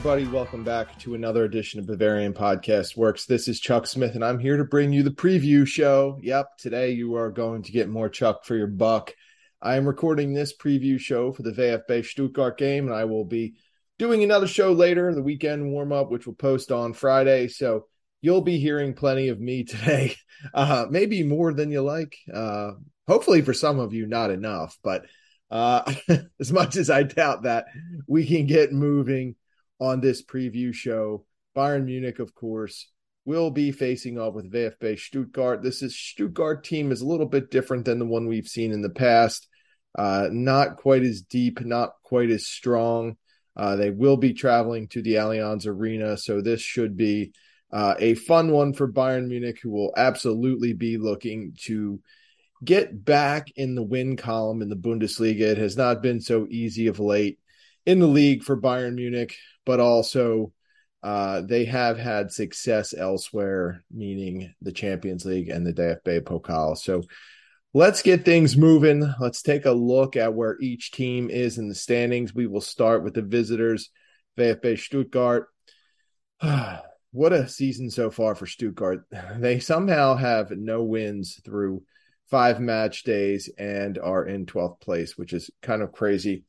everybody. 0.00 0.26
Welcome 0.34 0.64
back 0.64 0.98
to 1.00 1.14
another 1.14 1.44
edition 1.44 1.78
of 1.78 1.86
Bavarian 1.86 2.32
Podcast 2.32 2.96
Works. 2.96 3.26
This 3.26 3.48
is 3.48 3.60
Chuck 3.60 3.86
Smith, 3.86 4.14
and 4.14 4.24
I'm 4.24 4.38
here 4.38 4.56
to 4.56 4.64
bring 4.64 4.94
you 4.94 5.02
the 5.02 5.10
preview 5.10 5.66
show. 5.66 6.18
Yep, 6.22 6.56
today 6.56 6.92
you 6.92 7.16
are 7.16 7.30
going 7.30 7.64
to 7.64 7.70
get 7.70 7.86
more 7.86 8.08
Chuck 8.08 8.46
for 8.46 8.56
your 8.56 8.66
buck. 8.66 9.14
I 9.60 9.76
am 9.76 9.86
recording 9.86 10.32
this 10.32 10.56
preview 10.56 10.98
show 10.98 11.34
for 11.34 11.42
the 11.42 11.52
VfB 11.52 12.06
Stuttgart 12.06 12.56
game, 12.56 12.86
and 12.86 12.96
I 12.96 13.04
will 13.04 13.26
be 13.26 13.56
doing 13.98 14.24
another 14.24 14.46
show 14.46 14.72
later, 14.72 15.14
the 15.14 15.22
weekend 15.22 15.70
warm 15.70 15.92
up, 15.92 16.10
which 16.10 16.26
will 16.26 16.32
post 16.32 16.72
on 16.72 16.94
Friday. 16.94 17.48
So 17.48 17.84
you'll 18.22 18.40
be 18.40 18.58
hearing 18.58 18.94
plenty 18.94 19.28
of 19.28 19.38
me 19.38 19.64
today, 19.64 20.16
uh, 20.54 20.86
maybe 20.88 21.24
more 21.24 21.52
than 21.52 21.70
you 21.70 21.82
like. 21.82 22.16
Uh, 22.32 22.70
hopefully, 23.06 23.42
for 23.42 23.52
some 23.52 23.78
of 23.78 23.92
you, 23.92 24.06
not 24.06 24.30
enough, 24.30 24.78
but 24.82 25.04
uh, 25.50 25.92
as 26.40 26.50
much 26.50 26.76
as 26.76 26.88
I 26.88 27.02
doubt 27.02 27.42
that, 27.42 27.66
we 28.06 28.26
can 28.26 28.46
get 28.46 28.72
moving 28.72 29.36
on 29.80 30.00
this 30.00 30.22
preview 30.22 30.72
show. 30.72 31.24
Bayern 31.56 31.84
Munich, 31.84 32.18
of 32.18 32.34
course, 32.34 32.88
will 33.24 33.50
be 33.50 33.72
facing 33.72 34.18
off 34.18 34.34
with 34.34 34.52
VfB 34.52 34.98
Stuttgart. 34.98 35.62
This 35.62 35.82
is 35.82 35.96
Stuttgart 35.96 36.64
team 36.64 36.92
is 36.92 37.00
a 37.00 37.06
little 37.06 37.26
bit 37.26 37.50
different 37.50 37.84
than 37.84 37.98
the 37.98 38.06
one 38.06 38.26
we've 38.26 38.48
seen 38.48 38.72
in 38.72 38.82
the 38.82 38.90
past. 38.90 39.48
Uh, 39.98 40.28
not 40.30 40.76
quite 40.76 41.02
as 41.02 41.22
deep, 41.22 41.60
not 41.64 41.94
quite 42.04 42.30
as 42.30 42.46
strong. 42.46 43.16
Uh, 43.56 43.76
they 43.76 43.90
will 43.90 44.16
be 44.16 44.32
traveling 44.32 44.86
to 44.88 45.02
the 45.02 45.14
Allianz 45.14 45.66
Arena, 45.66 46.16
so 46.16 46.40
this 46.40 46.60
should 46.60 46.96
be 46.96 47.32
uh, 47.72 47.94
a 47.98 48.14
fun 48.14 48.50
one 48.52 48.72
for 48.72 48.90
Bayern 48.90 49.28
Munich, 49.28 49.58
who 49.62 49.70
will 49.70 49.92
absolutely 49.96 50.72
be 50.72 50.96
looking 50.96 51.54
to 51.62 52.00
get 52.64 53.04
back 53.04 53.50
in 53.56 53.74
the 53.74 53.82
win 53.82 54.16
column 54.16 54.62
in 54.62 54.68
the 54.68 54.76
Bundesliga. 54.76 55.42
It 55.42 55.58
has 55.58 55.76
not 55.76 56.02
been 56.02 56.20
so 56.20 56.46
easy 56.50 56.86
of 56.86 57.00
late 57.00 57.38
in 57.86 57.98
the 57.98 58.06
league 58.06 58.42
for 58.44 58.60
Bayern 58.60 58.94
Munich, 58.94 59.36
but 59.64 59.80
also 59.80 60.52
uh, 61.02 61.40
they 61.40 61.64
have 61.64 61.98
had 61.98 62.30
success 62.30 62.94
elsewhere, 62.96 63.82
meaning 63.90 64.54
the 64.60 64.72
Champions 64.72 65.24
League 65.24 65.48
and 65.48 65.66
the 65.66 65.72
DFB 65.72 66.22
Pokal. 66.22 66.76
So 66.76 67.02
let's 67.72 68.02
get 68.02 68.24
things 68.24 68.56
moving. 68.56 69.12
Let's 69.18 69.42
take 69.42 69.64
a 69.64 69.72
look 69.72 70.16
at 70.16 70.34
where 70.34 70.58
each 70.60 70.90
team 70.90 71.30
is 71.30 71.58
in 71.58 71.68
the 71.68 71.74
standings. 71.74 72.34
We 72.34 72.46
will 72.46 72.60
start 72.60 73.02
with 73.02 73.14
the 73.14 73.22
visitors, 73.22 73.90
VfB 74.38 74.78
Stuttgart. 74.78 75.48
what 77.12 77.32
a 77.32 77.48
season 77.48 77.90
so 77.90 78.10
far 78.10 78.34
for 78.34 78.46
Stuttgart. 78.46 79.04
They 79.38 79.58
somehow 79.58 80.16
have 80.16 80.50
no 80.50 80.82
wins 80.82 81.40
through 81.44 81.82
five 82.28 82.60
match 82.60 83.02
days 83.02 83.50
and 83.58 83.98
are 83.98 84.24
in 84.24 84.46
12th 84.46 84.80
place, 84.80 85.16
which 85.16 85.32
is 85.32 85.50
kind 85.62 85.82
of 85.82 85.92
crazy. 85.92 86.44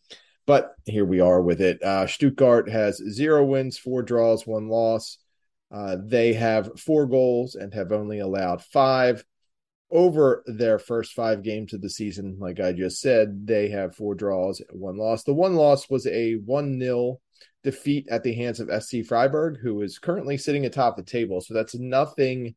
But 0.46 0.74
here 0.86 1.06
we 1.06 1.20
are 1.20 1.42
with 1.42 1.62
it. 1.62 1.82
Uh, 1.82 2.08
Stuttgart 2.08 2.70
has 2.70 2.98
zero 2.98 3.46
wins, 3.46 3.78
four 3.78 4.02
draws, 4.02 4.48
one 4.48 4.68
loss. 4.68 5.18
Uh, 5.72 5.98
they 6.04 6.34
have 6.34 6.80
four 6.80 7.06
goals 7.06 7.56
and 7.56 7.74
have 7.74 7.92
only 7.92 8.20
allowed 8.20 8.64
five 8.64 9.24
over 9.92 10.44
their 10.48 10.80
first 10.80 11.14
five 11.14 11.44
games 11.44 11.74
of 11.74 11.82
the 11.82 11.90
season. 11.90 12.38
Like 12.40 12.60
I 12.60 12.72
just 12.72 13.02
said, 13.02 13.46
they 13.46 13.70
have 13.70 13.96
four 13.96 14.16
draws, 14.16 14.62
one 14.72 14.98
loss. 14.98 15.24
The 15.24 15.34
one 15.34 15.56
loss 15.56 15.90
was 15.90 16.08
a 16.08 16.36
1 16.36 16.80
0 16.80 17.20
defeat 17.64 18.08
at 18.10 18.24
the 18.24 18.34
hands 18.34 18.60
of 18.60 18.84
SC 18.84 19.06
Freiburg, 19.06 19.60
who 19.62 19.82
is 19.82 20.00
currently 20.00 20.38
sitting 20.38 20.66
atop 20.66 20.96
the 20.96 21.04
table. 21.04 21.42
So 21.42 21.54
that's 21.54 21.76
nothing 21.76 22.56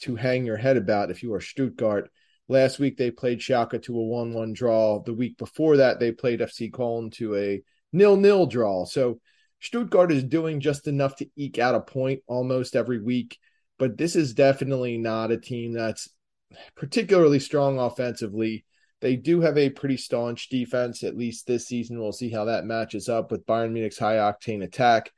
to 0.00 0.16
hang 0.16 0.46
your 0.46 0.56
head 0.56 0.76
about 0.76 1.10
if 1.10 1.22
you 1.22 1.32
are 1.34 1.40
Stuttgart. 1.40 2.10
Last 2.50 2.80
week 2.80 2.96
they 2.96 3.12
played 3.12 3.38
Schalke 3.38 3.80
to 3.84 3.96
a 3.96 4.02
1 4.02 4.32
1 4.32 4.52
draw. 4.54 5.00
The 5.04 5.14
week 5.14 5.38
before 5.38 5.76
that, 5.76 6.00
they 6.00 6.10
played 6.10 6.40
FC 6.40 6.68
Köln 6.68 7.12
to 7.12 7.36
a 7.36 7.62
nil 7.92 8.16
nil 8.16 8.46
draw. 8.46 8.84
So 8.86 9.20
Stuttgart 9.60 10.10
is 10.10 10.24
doing 10.24 10.58
just 10.58 10.88
enough 10.88 11.14
to 11.16 11.28
eke 11.36 11.60
out 11.60 11.76
a 11.76 11.80
point 11.80 12.22
almost 12.26 12.74
every 12.74 13.00
week. 13.00 13.38
But 13.78 13.96
this 13.96 14.16
is 14.16 14.34
definitely 14.34 14.98
not 14.98 15.30
a 15.30 15.38
team 15.38 15.74
that's 15.74 16.08
particularly 16.74 17.38
strong 17.38 17.78
offensively. 17.78 18.64
They 19.00 19.14
do 19.14 19.42
have 19.42 19.56
a 19.56 19.70
pretty 19.70 19.96
staunch 19.96 20.48
defense, 20.48 21.04
at 21.04 21.16
least 21.16 21.46
this 21.46 21.68
season. 21.68 22.00
We'll 22.00 22.10
see 22.10 22.30
how 22.30 22.46
that 22.46 22.64
matches 22.64 23.08
up 23.08 23.30
with 23.30 23.46
Bayern 23.46 23.70
Munich's 23.70 23.96
high 24.00 24.16
octane 24.16 24.64
attack. 24.64 25.12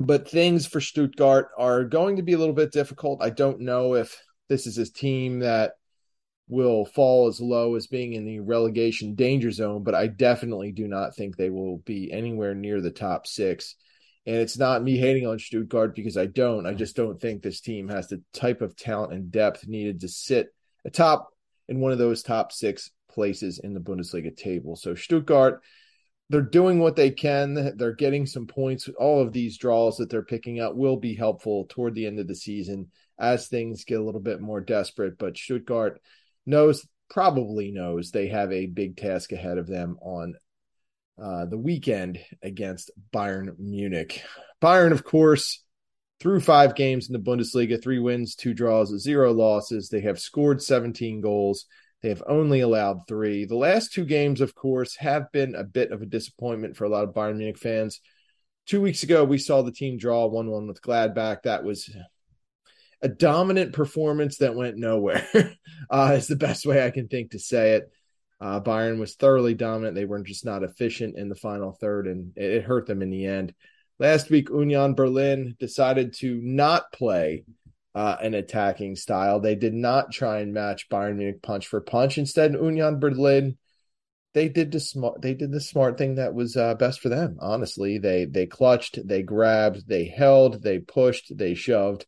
But 0.00 0.28
things 0.28 0.66
for 0.66 0.80
Stuttgart 0.80 1.50
are 1.56 1.84
going 1.84 2.16
to 2.16 2.22
be 2.22 2.32
a 2.32 2.38
little 2.38 2.56
bit 2.56 2.72
difficult. 2.72 3.22
I 3.22 3.30
don't 3.30 3.60
know 3.60 3.94
if 3.94 4.20
this 4.48 4.66
is 4.66 4.78
a 4.78 4.92
team 4.92 5.38
that 5.40 5.74
will 6.48 6.84
fall 6.86 7.28
as 7.28 7.40
low 7.40 7.74
as 7.74 7.86
being 7.86 8.14
in 8.14 8.24
the 8.24 8.40
relegation 8.40 9.14
danger 9.14 9.50
zone, 9.50 9.84
but 9.84 9.94
I 9.94 10.06
definitely 10.06 10.72
do 10.72 10.88
not 10.88 11.14
think 11.14 11.36
they 11.36 11.50
will 11.50 11.78
be 11.78 12.10
anywhere 12.10 12.54
near 12.54 12.80
the 12.80 12.90
top 12.90 13.26
six. 13.26 13.74
And 14.26 14.36
it's 14.36 14.58
not 14.58 14.82
me 14.82 14.96
hating 14.96 15.26
on 15.26 15.38
Stuttgart 15.38 15.94
because 15.94 16.16
I 16.16 16.26
don't. 16.26 16.66
I 16.66 16.74
just 16.74 16.96
don't 16.96 17.20
think 17.20 17.42
this 17.42 17.60
team 17.60 17.88
has 17.88 18.08
the 18.08 18.22
type 18.32 18.62
of 18.62 18.76
talent 18.76 19.12
and 19.12 19.30
depth 19.30 19.66
needed 19.66 20.00
to 20.00 20.08
sit 20.08 20.48
atop 20.84 21.28
in 21.68 21.80
one 21.80 21.92
of 21.92 21.98
those 21.98 22.22
top 22.22 22.52
six 22.52 22.90
places 23.10 23.58
in 23.58 23.74
the 23.74 23.80
Bundesliga 23.80 24.34
table. 24.34 24.76
So 24.76 24.94
Stuttgart, 24.94 25.62
they're 26.30 26.42
doing 26.42 26.78
what 26.78 26.96
they 26.96 27.10
can. 27.10 27.76
They're 27.76 27.94
getting 27.94 28.26
some 28.26 28.46
points. 28.46 28.88
All 28.98 29.22
of 29.22 29.32
these 29.32 29.56
draws 29.56 29.96
that 29.96 30.10
they're 30.10 30.22
picking 30.22 30.60
up 30.60 30.74
will 30.74 30.96
be 30.96 31.14
helpful 31.14 31.66
toward 31.68 31.94
the 31.94 32.06
end 32.06 32.18
of 32.18 32.28
the 32.28 32.34
season 32.34 32.90
as 33.18 33.48
things 33.48 33.84
get 33.84 33.98
a 33.98 34.04
little 34.04 34.20
bit 34.20 34.40
more 34.40 34.60
desperate. 34.60 35.18
But 35.18 35.36
Stuttgart, 35.36 36.00
knows 36.48 36.86
probably 37.10 37.70
knows 37.70 38.10
they 38.10 38.28
have 38.28 38.52
a 38.52 38.66
big 38.66 38.96
task 38.96 39.32
ahead 39.32 39.58
of 39.58 39.66
them 39.66 39.96
on 40.00 40.34
uh, 41.22 41.46
the 41.46 41.58
weekend 41.58 42.18
against 42.42 42.90
Bayern 43.12 43.58
Munich. 43.58 44.22
Bayern, 44.62 44.92
of 44.92 45.04
course, 45.04 45.62
through 46.20 46.40
five 46.40 46.74
games 46.74 47.08
in 47.08 47.12
the 47.12 47.18
Bundesliga, 47.18 47.82
three 47.82 47.98
wins, 47.98 48.34
two 48.34 48.54
draws, 48.54 48.96
zero 49.00 49.32
losses. 49.32 49.88
They 49.88 50.00
have 50.02 50.20
scored 50.20 50.62
17 50.62 51.20
goals. 51.20 51.66
They 52.02 52.08
have 52.10 52.22
only 52.28 52.60
allowed 52.60 53.08
three. 53.08 53.44
The 53.44 53.56
last 53.56 53.92
two 53.92 54.04
games, 54.04 54.40
of 54.40 54.54
course, 54.54 54.96
have 54.96 55.32
been 55.32 55.54
a 55.54 55.64
bit 55.64 55.90
of 55.90 56.02
a 56.02 56.06
disappointment 56.06 56.76
for 56.76 56.84
a 56.84 56.88
lot 56.88 57.04
of 57.04 57.14
Bayern 57.14 57.36
Munich 57.36 57.58
fans. 57.58 58.00
Two 58.66 58.80
weeks 58.80 59.02
ago, 59.02 59.24
we 59.24 59.38
saw 59.38 59.62
the 59.62 59.72
team 59.72 59.96
draw 59.96 60.26
1 60.26 60.48
1 60.48 60.66
with 60.66 60.82
Gladbach. 60.82 61.42
That 61.42 61.64
was 61.64 61.90
a 63.02 63.08
dominant 63.08 63.72
performance 63.72 64.38
that 64.38 64.54
went 64.54 64.76
nowhere 64.76 65.26
uh, 65.90 66.14
is 66.16 66.26
the 66.26 66.36
best 66.36 66.66
way 66.66 66.84
I 66.84 66.90
can 66.90 67.08
think 67.08 67.32
to 67.32 67.38
say 67.38 67.74
it. 67.74 67.90
Uh, 68.40 68.60
Bayern 68.60 68.98
was 68.98 69.14
thoroughly 69.14 69.54
dominant. 69.54 69.94
They 69.94 70.04
were 70.04 70.22
just 70.22 70.44
not 70.44 70.62
efficient 70.62 71.16
in 71.16 71.28
the 71.28 71.34
final 71.34 71.72
third, 71.72 72.06
and 72.06 72.32
it, 72.36 72.52
it 72.52 72.64
hurt 72.64 72.86
them 72.86 73.02
in 73.02 73.10
the 73.10 73.26
end. 73.26 73.54
Last 73.98 74.30
week, 74.30 74.48
Union 74.48 74.94
Berlin 74.94 75.56
decided 75.58 76.14
to 76.18 76.40
not 76.40 76.92
play 76.92 77.44
uh, 77.96 78.16
an 78.20 78.34
attacking 78.34 78.94
style. 78.94 79.40
They 79.40 79.56
did 79.56 79.74
not 79.74 80.12
try 80.12 80.38
and 80.38 80.52
match 80.52 80.88
Bayern 80.88 81.16
Munich 81.16 81.42
punch 81.42 81.66
for 81.66 81.80
punch. 81.80 82.16
Instead, 82.18 82.52
Union 82.52 83.00
Berlin 83.00 83.58
they 84.34 84.48
did 84.48 84.70
the 84.70 84.78
smart 84.78 85.20
they 85.22 85.34
did 85.34 85.50
the 85.50 85.60
smart 85.60 85.98
thing 85.98 86.16
that 86.16 86.34
was 86.34 86.56
uh, 86.56 86.74
best 86.74 87.00
for 87.00 87.08
them. 87.08 87.38
Honestly, 87.40 87.98
they 87.98 88.24
they 88.24 88.46
clutched, 88.46 88.98
they 89.04 89.22
grabbed, 89.22 89.88
they 89.88 90.04
held, 90.04 90.62
they 90.62 90.78
pushed, 90.78 91.36
they 91.36 91.54
shoved 91.54 92.06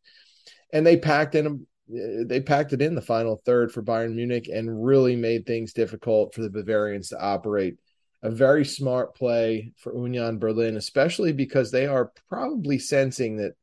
and 0.72 0.86
they 0.86 0.96
packed 0.96 1.34
in 1.34 1.66
they 1.92 2.40
packed 2.40 2.72
it 2.72 2.82
in 2.82 2.94
the 2.94 3.02
final 3.02 3.42
third 3.44 3.72
for 3.72 3.82
Bayern 3.82 4.14
Munich 4.14 4.48
and 4.48 4.84
really 4.84 5.16
made 5.16 5.44
things 5.44 5.72
difficult 5.72 6.34
for 6.34 6.42
the 6.42 6.50
Bavarians 6.50 7.08
to 7.08 7.20
operate. 7.20 7.78
A 8.22 8.30
very 8.30 8.64
smart 8.64 9.16
play 9.16 9.72
for 9.76 9.94
Union 9.96 10.38
Berlin, 10.38 10.76
especially 10.76 11.32
because 11.32 11.70
they 11.70 11.86
are 11.86 12.12
probably 12.28 12.78
sensing 12.78 13.38
that 13.38 13.54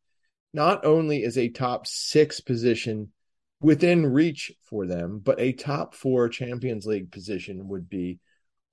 not 0.54 0.84
only 0.84 1.24
is 1.24 1.38
a 1.38 1.50
top 1.50 1.88
six 1.88 2.42
position 2.42 3.14
within 3.62 4.06
reach 4.06 4.52
for 4.64 4.86
them, 4.86 5.22
but 5.24 5.40
a 5.40 5.54
top 5.54 5.96
four 5.96 6.28
Champions 6.28 6.86
League 6.86 7.12
position 7.12 7.68
would 7.70 7.90
be 7.90 8.20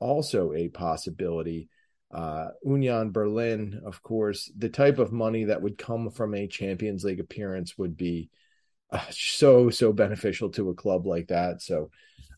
also 0.00 0.52
a 0.52 0.68
possibility. 0.68 1.68
Uh, 2.12 2.48
Union 2.64 3.10
Berlin, 3.10 3.80
of 3.84 4.02
course, 4.02 4.50
the 4.56 4.68
type 4.68 4.98
of 4.98 5.12
money 5.12 5.44
that 5.44 5.60
would 5.60 5.78
come 5.78 6.10
from 6.10 6.34
a 6.34 6.46
Champions 6.46 7.04
League 7.04 7.20
appearance 7.20 7.76
would 7.76 7.96
be 7.96 8.30
uh, 8.90 9.00
so 9.10 9.70
so 9.70 9.92
beneficial 9.92 10.50
to 10.50 10.70
a 10.70 10.74
club 10.74 11.06
like 11.06 11.28
that. 11.28 11.60
So 11.60 11.90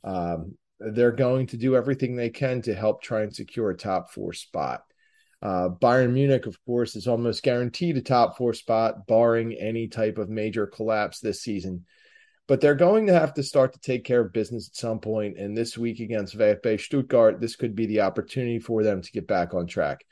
um, 0.02 0.56
they're 0.80 1.12
going 1.12 1.46
to 1.48 1.56
do 1.56 1.76
everything 1.76 2.16
they 2.16 2.30
can 2.30 2.62
to 2.62 2.74
help 2.74 3.02
try 3.02 3.22
and 3.22 3.34
secure 3.34 3.70
a 3.70 3.76
top 3.76 4.10
four 4.10 4.32
spot. 4.32 4.84
Uh, 5.42 5.68
Bayern 5.68 6.12
Munich, 6.12 6.46
of 6.46 6.62
course, 6.64 6.96
is 6.96 7.06
almost 7.06 7.42
guaranteed 7.42 7.96
a 7.96 8.00
top 8.00 8.38
four 8.38 8.54
spot, 8.54 9.06
barring 9.06 9.52
any 9.52 9.88
type 9.88 10.16
of 10.16 10.30
major 10.30 10.66
collapse 10.66 11.20
this 11.20 11.42
season 11.42 11.84
but 12.48 12.60
they're 12.60 12.74
going 12.74 13.06
to 13.06 13.12
have 13.12 13.34
to 13.34 13.42
start 13.42 13.72
to 13.72 13.80
take 13.80 14.04
care 14.04 14.20
of 14.20 14.32
business 14.32 14.68
at 14.68 14.76
some 14.76 15.00
point. 15.00 15.36
And 15.36 15.56
this 15.56 15.76
week 15.76 16.00
against 16.00 16.38
VfB 16.38 16.80
Stuttgart, 16.80 17.40
this 17.40 17.56
could 17.56 17.74
be 17.74 17.86
the 17.86 18.02
opportunity 18.02 18.58
for 18.58 18.82
them 18.82 19.02
to 19.02 19.12
get 19.12 19.26
back 19.26 19.54
on 19.54 19.66
track. 19.66 20.04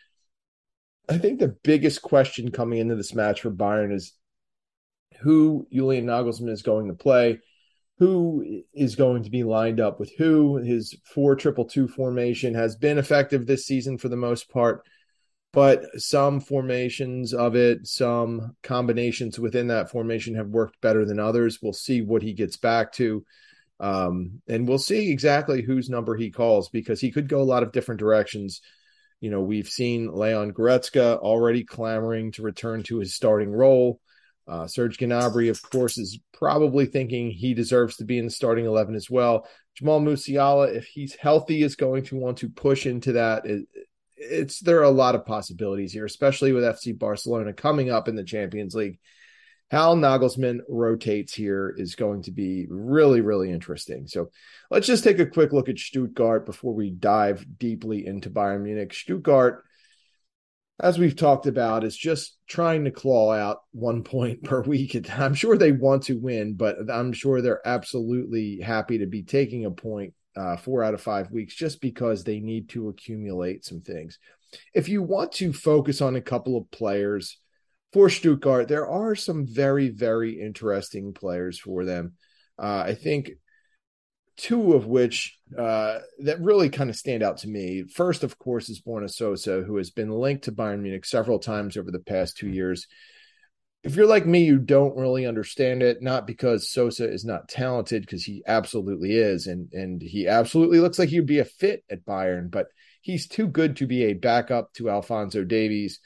I 1.08 1.18
think 1.18 1.38
the 1.38 1.56
biggest 1.62 2.02
question 2.02 2.50
coming 2.50 2.78
into 2.78 2.96
this 2.96 3.14
match 3.14 3.42
for 3.42 3.50
Bayern 3.50 3.92
is 3.92 4.14
who 5.20 5.66
Julian 5.72 6.06
Nagelsmann 6.06 6.50
is 6.50 6.62
going 6.62 6.88
to 6.88 6.94
play, 6.94 7.40
who 7.98 8.62
is 8.72 8.96
going 8.96 9.22
to 9.22 9.30
be 9.30 9.44
lined 9.44 9.80
up 9.80 10.00
with 10.00 10.12
who. 10.16 10.56
His 10.56 10.96
four 11.14 11.36
triple 11.36 11.66
two 11.66 11.86
formation 11.86 12.54
has 12.54 12.74
been 12.74 12.98
effective 12.98 13.46
this 13.46 13.66
season 13.66 13.98
for 13.98 14.08
the 14.08 14.16
most 14.16 14.50
part, 14.50 14.84
but 15.54 16.00
some 16.00 16.40
formations 16.40 17.32
of 17.32 17.54
it, 17.54 17.86
some 17.86 18.56
combinations 18.62 19.38
within 19.38 19.68
that 19.68 19.90
formation 19.90 20.34
have 20.34 20.48
worked 20.48 20.80
better 20.80 21.04
than 21.04 21.20
others. 21.20 21.60
We'll 21.62 21.72
see 21.72 22.02
what 22.02 22.22
he 22.22 22.32
gets 22.32 22.56
back 22.56 22.92
to. 22.94 23.24
Um, 23.80 24.42
and 24.48 24.66
we'll 24.68 24.78
see 24.78 25.10
exactly 25.10 25.62
whose 25.62 25.88
number 25.88 26.16
he 26.16 26.30
calls 26.30 26.68
because 26.68 27.00
he 27.00 27.10
could 27.10 27.28
go 27.28 27.40
a 27.40 27.42
lot 27.42 27.62
of 27.62 27.72
different 27.72 28.00
directions. 28.00 28.60
You 29.20 29.30
know, 29.30 29.42
we've 29.42 29.68
seen 29.68 30.12
Leon 30.12 30.52
Goretzka 30.52 31.18
already 31.18 31.64
clamoring 31.64 32.32
to 32.32 32.42
return 32.42 32.82
to 32.84 32.98
his 32.98 33.14
starting 33.14 33.52
role. 33.52 34.00
Uh, 34.46 34.66
Serge 34.66 34.98
Gnabry, 34.98 35.48
of 35.48 35.62
course, 35.62 35.96
is 35.96 36.18
probably 36.32 36.86
thinking 36.86 37.30
he 37.30 37.54
deserves 37.54 37.96
to 37.96 38.04
be 38.04 38.18
in 38.18 38.26
the 38.26 38.30
starting 38.30 38.66
11 38.66 38.94
as 38.94 39.08
well. 39.08 39.46
Jamal 39.76 40.00
Musiala, 40.00 40.74
if 40.74 40.84
he's 40.84 41.14
healthy, 41.14 41.62
is 41.62 41.76
going 41.76 42.04
to 42.04 42.16
want 42.16 42.38
to 42.38 42.50
push 42.50 42.86
into 42.86 43.12
that. 43.12 43.44
It, 44.16 44.32
it's 44.32 44.60
there 44.60 44.80
are 44.80 44.84
a 44.84 44.90
lot 44.90 45.14
of 45.14 45.26
possibilities 45.26 45.92
here, 45.92 46.04
especially 46.04 46.52
with 46.52 46.64
FC 46.64 46.98
Barcelona 46.98 47.52
coming 47.52 47.90
up 47.90 48.08
in 48.08 48.16
the 48.16 48.24
Champions 48.24 48.74
League. 48.74 48.98
How 49.70 49.94
Nagelsmann 49.94 50.60
rotates 50.68 51.34
here 51.34 51.74
is 51.76 51.96
going 51.96 52.22
to 52.22 52.30
be 52.30 52.66
really, 52.68 53.22
really 53.22 53.50
interesting. 53.50 54.06
So 54.06 54.30
let's 54.70 54.86
just 54.86 55.02
take 55.02 55.18
a 55.18 55.26
quick 55.26 55.52
look 55.52 55.68
at 55.68 55.78
Stuttgart 55.78 56.46
before 56.46 56.74
we 56.74 56.90
dive 56.90 57.44
deeply 57.58 58.06
into 58.06 58.30
Bayern 58.30 58.62
Munich. 58.62 58.92
Stuttgart, 58.92 59.64
as 60.78 60.98
we've 60.98 61.16
talked 61.16 61.46
about, 61.46 61.82
is 61.82 61.96
just 61.96 62.36
trying 62.46 62.84
to 62.84 62.90
claw 62.90 63.32
out 63.32 63.62
one 63.72 64.04
point 64.04 64.44
per 64.44 64.60
week. 64.60 65.10
I'm 65.18 65.34
sure 65.34 65.56
they 65.56 65.72
want 65.72 66.04
to 66.04 66.20
win, 66.20 66.54
but 66.54 66.76
I'm 66.92 67.12
sure 67.12 67.40
they're 67.40 67.66
absolutely 67.66 68.60
happy 68.60 68.98
to 68.98 69.06
be 69.06 69.22
taking 69.22 69.64
a 69.64 69.70
point 69.70 70.14
uh, 70.36 70.56
four 70.56 70.82
out 70.82 70.94
of 70.94 71.00
five 71.00 71.30
weeks 71.30 71.54
just 71.54 71.80
because 71.80 72.24
they 72.24 72.40
need 72.40 72.68
to 72.70 72.88
accumulate 72.88 73.64
some 73.64 73.80
things. 73.80 74.18
If 74.72 74.88
you 74.88 75.02
want 75.02 75.32
to 75.32 75.52
focus 75.52 76.00
on 76.00 76.16
a 76.16 76.20
couple 76.20 76.56
of 76.56 76.70
players 76.70 77.38
for 77.92 78.08
Stuttgart, 78.08 78.68
there 78.68 78.88
are 78.88 79.14
some 79.14 79.46
very, 79.46 79.88
very 79.88 80.40
interesting 80.40 81.12
players 81.12 81.58
for 81.58 81.84
them. 81.84 82.14
Uh, 82.58 82.84
I 82.86 82.94
think 82.94 83.30
two 84.36 84.72
of 84.72 84.86
which 84.86 85.38
uh, 85.56 86.00
that 86.20 86.40
really 86.40 86.68
kind 86.68 86.90
of 86.90 86.96
stand 86.96 87.22
out 87.22 87.38
to 87.38 87.48
me. 87.48 87.84
First, 87.84 88.24
of 88.24 88.38
course, 88.38 88.68
is 88.68 88.82
Borna 88.82 89.10
Sosa, 89.10 89.62
who 89.62 89.76
has 89.76 89.90
been 89.90 90.10
linked 90.10 90.44
to 90.44 90.52
Bayern 90.52 90.80
Munich 90.80 91.04
several 91.04 91.38
times 91.38 91.76
over 91.76 91.90
the 91.90 92.00
past 92.00 92.36
two 92.36 92.48
years 92.48 92.86
if 93.84 93.96
you're 93.96 94.06
like 94.06 94.24
me, 94.24 94.44
you 94.44 94.58
don't 94.58 94.96
really 94.96 95.26
understand 95.26 95.82
it, 95.82 96.00
not 96.00 96.26
because 96.26 96.70
Sosa 96.70 97.06
is 97.06 97.22
not 97.22 97.50
talented, 97.50 98.02
because 98.02 98.24
he 98.24 98.42
absolutely 98.46 99.12
is, 99.12 99.46
and 99.46 99.70
and 99.74 100.00
he 100.00 100.26
absolutely 100.26 100.80
looks 100.80 100.98
like 100.98 101.10
he'd 101.10 101.26
be 101.26 101.40
a 101.40 101.44
fit 101.44 101.84
at 101.90 102.04
Bayern, 102.04 102.50
but 102.50 102.68
he's 103.02 103.28
too 103.28 103.46
good 103.46 103.76
to 103.76 103.86
be 103.86 104.04
a 104.04 104.14
backup 104.14 104.72
to 104.74 104.88
Alphonso 104.88 105.44
Davies. 105.44 106.00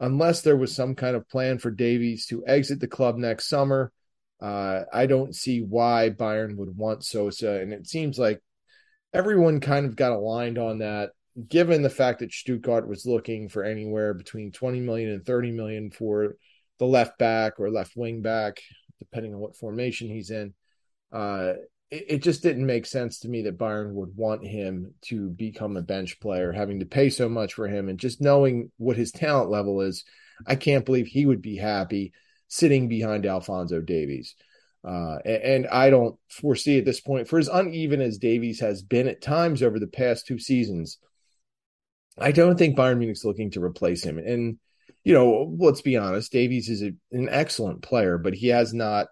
Unless 0.00 0.40
there 0.40 0.56
was 0.56 0.74
some 0.74 0.94
kind 0.94 1.14
of 1.14 1.28
plan 1.28 1.58
for 1.58 1.70
Davies 1.70 2.26
to 2.26 2.46
exit 2.46 2.80
the 2.80 2.88
club 2.88 3.16
next 3.18 3.46
summer, 3.46 3.92
uh, 4.40 4.84
I 4.90 5.04
don't 5.04 5.36
see 5.36 5.60
why 5.60 6.10
Bayern 6.10 6.56
would 6.56 6.74
want 6.74 7.04
Sosa, 7.04 7.60
and 7.60 7.74
it 7.74 7.86
seems 7.86 8.18
like 8.18 8.40
everyone 9.12 9.60
kind 9.60 9.84
of 9.84 9.96
got 9.96 10.12
aligned 10.12 10.56
on 10.56 10.78
that. 10.78 11.10
Given 11.46 11.82
the 11.82 11.90
fact 11.90 12.20
that 12.20 12.32
Stuttgart 12.32 12.88
was 12.88 13.04
looking 13.04 13.50
for 13.50 13.64
anywhere 13.64 14.14
between 14.14 14.50
20 14.50 14.80
million 14.80 15.10
and 15.10 15.26
30 15.26 15.50
million 15.52 15.90
for 15.90 16.36
the 16.82 16.88
left 16.88 17.16
back 17.16 17.60
or 17.60 17.70
left 17.70 17.92
wing 17.94 18.22
back, 18.22 18.60
depending 18.98 19.32
on 19.32 19.38
what 19.38 19.56
formation 19.56 20.08
he's 20.08 20.30
in. 20.30 20.52
Uh, 21.12 21.52
it, 21.92 22.06
it, 22.08 22.22
just 22.24 22.42
didn't 22.42 22.66
make 22.66 22.86
sense 22.86 23.20
to 23.20 23.28
me 23.28 23.42
that 23.42 23.56
Bayern 23.56 23.92
would 23.92 24.16
want 24.16 24.44
him 24.44 24.92
to 25.02 25.30
become 25.30 25.76
a 25.76 25.82
bench 25.82 26.18
player, 26.18 26.50
having 26.50 26.80
to 26.80 26.84
pay 26.84 27.08
so 27.08 27.28
much 27.28 27.54
for 27.54 27.68
him, 27.68 27.88
and 27.88 28.00
just 28.00 28.20
knowing 28.20 28.72
what 28.78 28.96
his 28.96 29.12
talent 29.12 29.48
level 29.48 29.80
is. 29.80 30.04
I 30.44 30.56
can't 30.56 30.84
believe 30.84 31.06
he 31.06 31.24
would 31.24 31.40
be 31.40 31.56
happy 31.56 32.14
sitting 32.48 32.88
behind 32.88 33.26
Alphonso 33.26 33.80
Davies. 33.80 34.34
Uh, 34.84 35.18
and, 35.24 35.42
and, 35.42 35.66
I 35.68 35.88
don't 35.88 36.18
foresee 36.28 36.78
at 36.78 36.84
this 36.84 37.00
point, 37.00 37.28
for 37.28 37.38
as 37.38 37.46
uneven 37.46 38.00
as 38.00 38.18
Davies 38.18 38.58
has 38.58 38.82
been 38.82 39.06
at 39.06 39.22
times 39.22 39.62
over 39.62 39.78
the 39.78 39.86
past 39.86 40.26
two 40.26 40.40
seasons, 40.40 40.98
I 42.18 42.32
don't 42.32 42.58
think 42.58 42.76
Bayern 42.76 42.98
Munich's 42.98 43.24
looking 43.24 43.52
to 43.52 43.62
replace 43.62 44.02
him. 44.02 44.18
And 44.18 44.58
you 45.04 45.14
know, 45.14 45.54
let's 45.58 45.82
be 45.82 45.96
honest, 45.96 46.32
Davies 46.32 46.68
is 46.68 46.82
a, 46.82 46.92
an 47.10 47.28
excellent 47.28 47.82
player, 47.82 48.18
but 48.18 48.34
he 48.34 48.48
has 48.48 48.72
not 48.72 49.08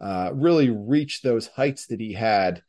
uh, 0.00 0.30
really 0.32 0.70
reached 0.70 1.22
those 1.22 1.46
heights 1.46 1.86
that 1.86 2.00
he 2.00 2.12
had 2.12 2.62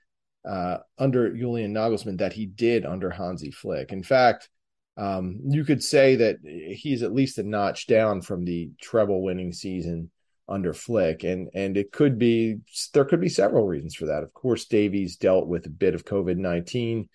uh, 0.48 0.78
under 0.98 1.36
Julian 1.36 1.74
Nagelsmann 1.74 2.20
that 2.20 2.34
he 2.34 2.46
did 2.46 2.86
under 2.86 3.10
Hansi 3.10 3.52
Flick. 3.52 3.92
In 3.92 4.04
fact, 4.04 4.50
um, 4.96 5.42
you 5.48 5.64
could 5.64 5.84
say 5.84 6.16
that 6.16 6.38
he's 6.44 7.04
at 7.04 7.14
least 7.14 7.38
a 7.38 7.44
notch 7.44 7.88
down 7.88 8.22
from 8.22 8.46
the 8.46 8.72
treble 8.82 9.22
winning 9.22 9.54
season 9.54 10.10
under 10.50 10.74
Flick, 10.74 11.24
and 11.24 11.50
and 11.54 11.76
it 11.78 11.92
could 11.92 12.18
be 12.18 12.58
there 12.94 13.06
could 13.06 13.22
be 13.22 13.30
several 13.30 13.68
reasons 13.68 13.96
for 13.96 14.06
that. 14.06 14.24
Of 14.24 14.34
course, 14.34 14.66
Davies 14.66 15.18
dealt 15.18 15.48
with 15.48 15.66
a 15.66 15.70
bit 15.70 15.94
of 15.94 16.06
COVID 16.06 16.38
nineteen, 16.38 17.10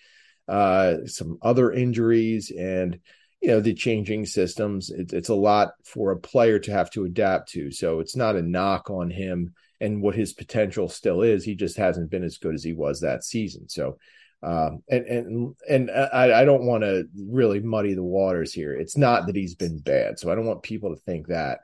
uh, 0.47 1.07
some 1.07 1.39
other 1.43 1.73
injuries, 1.73 2.53
and 2.57 3.01
you 3.43 3.49
know 3.49 3.61
the 3.61 3.75
changing 3.75 4.25
systems 4.25 4.91
it, 4.91 5.13
it's 5.13 5.29
a 5.29 5.35
lot 5.35 5.73
for 5.85 6.13
a 6.13 6.19
player 6.19 6.59
to 6.61 6.73
have 6.73 6.91
to 6.91 7.05
adapt 7.05 7.51
to. 7.51 7.71
So 7.71 8.01
it's 8.01 8.17
not 8.17 8.37
a 8.37 8.43
knock 8.43 8.91
on 8.91 9.11
him 9.11 9.55
and 9.81 10.01
what 10.01 10.15
his 10.15 10.33
potential 10.33 10.89
still 10.89 11.23
is. 11.23 11.45
He 11.45 11.55
just 11.55 11.77
hasn't 11.77 12.11
been 12.11 12.23
as 12.23 12.39
good 12.39 12.55
as 12.55 12.63
he 12.63 12.73
was 12.73 13.01
that 13.01 13.25
season. 13.25 13.69
So 13.69 13.99
um, 14.45 14.83
and 14.89 15.07
and 15.07 15.55
and 15.69 15.91
I, 15.91 16.43
I 16.43 16.45
don't 16.45 16.67
want 16.67 16.83
to 16.83 17.05
really 17.17 17.61
muddy 17.61 17.95
the 17.95 18.03
waters 18.03 18.53
here. 18.53 18.73
It's 18.73 18.97
not 18.97 19.27
that 19.27 19.37
he's 19.37 19.55
been 19.55 19.79
bad 19.79 20.19
so 20.19 20.31
i 20.31 20.35
don't 20.35 20.47
want 20.47 20.63
people 20.63 20.91
to 20.91 21.01
think 21.03 21.29
that 21.29 21.61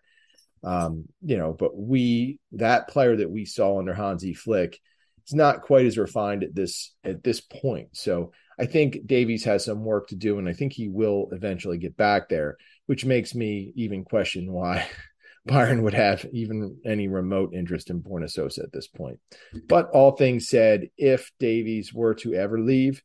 um, 0.62 1.04
you 1.22 1.36
know 1.36 1.52
but 1.52 1.76
we 1.76 2.38
that 2.52 2.88
player 2.88 3.16
that 3.16 3.30
we 3.30 3.44
saw 3.44 3.78
under 3.78 3.94
hansi 3.94 4.34
flick 4.34 4.80
it's 5.28 5.34
not 5.34 5.60
quite 5.60 5.84
as 5.84 5.98
refined 5.98 6.42
at 6.42 6.54
this 6.54 6.94
at 7.04 7.22
this 7.22 7.42
point. 7.42 7.88
So 7.92 8.32
I 8.58 8.66
think 8.66 9.06
Davies 9.06 9.44
has 9.44 9.64
some 9.64 9.84
work 9.84 10.08
to 10.08 10.16
do, 10.16 10.38
and 10.38 10.48
I 10.48 10.52
think 10.52 10.72
he 10.72 10.88
will 10.88 11.28
eventually 11.32 11.78
get 11.78 11.96
back 11.96 12.28
there, 12.28 12.56
which 12.86 13.04
makes 13.04 13.34
me 13.34 13.72
even 13.76 14.04
question 14.04 14.52
why 14.52 14.88
Bayern 15.48 15.82
would 15.82 15.94
have 15.94 16.26
even 16.32 16.78
any 16.84 17.08
remote 17.08 17.54
interest 17.54 17.90
in 17.90 18.02
Borna 18.02 18.28
Sosa 18.28 18.62
at 18.62 18.72
this 18.72 18.88
point. 18.88 19.20
But 19.68 19.90
all 19.90 20.12
things 20.12 20.48
said, 20.48 20.88
if 20.98 21.30
Davies 21.38 21.94
were 21.94 22.14
to 22.16 22.34
ever 22.34 22.60
leave, 22.60 23.02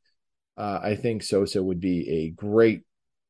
uh, 0.57 0.79
I 0.83 0.95
think 0.95 1.23
Sosa 1.23 1.61
would 1.61 1.79
be 1.79 2.09
a 2.09 2.29
great 2.29 2.81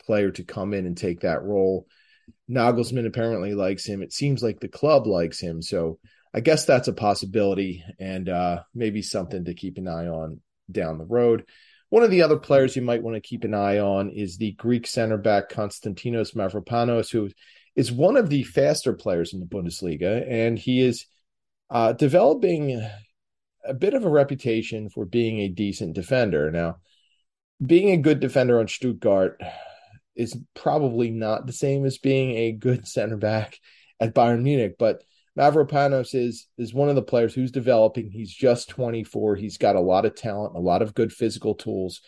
player 0.05 0.31
to 0.31 0.43
come 0.43 0.73
in 0.73 0.85
and 0.85 0.97
take 0.97 1.21
that 1.21 1.43
role. 1.43 1.87
Nagelsmann 2.49 3.05
apparently 3.05 3.53
likes 3.53 3.85
him. 3.85 4.01
It 4.01 4.13
seems 4.13 4.41
like 4.41 4.59
the 4.59 4.67
club 4.67 5.07
likes 5.07 5.39
him. 5.39 5.61
So 5.61 5.99
I 6.33 6.39
guess 6.39 6.65
that's 6.65 6.87
a 6.87 6.93
possibility 6.93 7.83
and 7.99 8.27
uh, 8.27 8.63
maybe 8.73 9.01
something 9.01 9.45
to 9.45 9.53
keep 9.53 9.77
an 9.77 9.87
eye 9.87 10.07
on 10.07 10.41
down 10.71 10.97
the 10.97 11.05
road. 11.05 11.45
One 11.93 12.01
of 12.01 12.09
the 12.09 12.23
other 12.23 12.39
players 12.39 12.75
you 12.75 12.81
might 12.81 13.03
want 13.03 13.17
to 13.17 13.21
keep 13.21 13.43
an 13.43 13.53
eye 13.53 13.77
on 13.77 14.09
is 14.09 14.37
the 14.37 14.53
Greek 14.53 14.87
center 14.87 15.15
back 15.15 15.51
Konstantinos 15.51 16.33
Mavropanos, 16.33 17.11
who 17.11 17.29
is 17.75 17.91
one 17.91 18.17
of 18.17 18.31
the 18.31 18.41
faster 18.41 18.93
players 18.93 19.31
in 19.31 19.39
the 19.39 19.45
Bundesliga, 19.45 20.25
and 20.27 20.57
he 20.57 20.81
is 20.81 21.05
uh, 21.69 21.93
developing 21.93 22.83
a 23.63 23.75
bit 23.75 23.93
of 23.93 24.05
a 24.05 24.09
reputation 24.09 24.89
for 24.89 25.05
being 25.05 25.41
a 25.41 25.49
decent 25.49 25.93
defender. 25.93 26.49
Now, 26.49 26.77
being 27.63 27.91
a 27.91 28.01
good 28.01 28.19
defender 28.19 28.59
on 28.59 28.67
Stuttgart 28.67 29.39
is 30.15 30.35
probably 30.55 31.11
not 31.11 31.45
the 31.45 31.53
same 31.53 31.85
as 31.85 31.99
being 31.99 32.31
a 32.31 32.53
good 32.53 32.87
center 32.87 33.17
back 33.17 33.59
at 33.99 34.15
Bayern 34.15 34.41
Munich, 34.41 34.77
but 34.79 35.03
Mavropanos 35.37 36.13
is 36.13 36.47
is 36.57 36.73
one 36.73 36.89
of 36.89 36.95
the 36.95 37.01
players 37.01 37.33
who's 37.33 37.51
developing. 37.51 38.11
He's 38.11 38.31
just 38.31 38.69
24. 38.69 39.35
He's 39.35 39.57
got 39.57 39.75
a 39.75 39.81
lot 39.81 40.05
of 40.05 40.15
talent, 40.15 40.55
a 40.55 40.59
lot 40.59 40.81
of 40.81 40.93
good 40.93 41.11
physical 41.11 41.55
tools, 41.55 42.01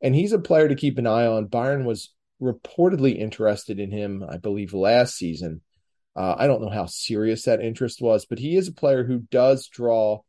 and 0.00 0.14
he's 0.14 0.32
a 0.32 0.38
player 0.38 0.68
to 0.68 0.74
keep 0.74 0.98
an 0.98 1.06
eye 1.06 1.26
on. 1.26 1.48
Bayern 1.48 1.84
was 1.84 2.14
reportedly 2.40 3.18
interested 3.18 3.78
in 3.78 3.90
him, 3.90 4.24
I 4.28 4.38
believe, 4.38 4.72
last 4.72 5.16
season. 5.16 5.60
Uh, 6.14 6.34
I 6.38 6.46
don't 6.46 6.62
know 6.62 6.70
how 6.70 6.86
serious 6.86 7.42
that 7.42 7.60
interest 7.60 8.00
was, 8.00 8.24
but 8.24 8.38
he 8.38 8.56
is 8.56 8.68
a 8.68 8.72
player 8.72 9.04
who 9.04 9.18
does 9.18 9.68
draw 9.68 10.20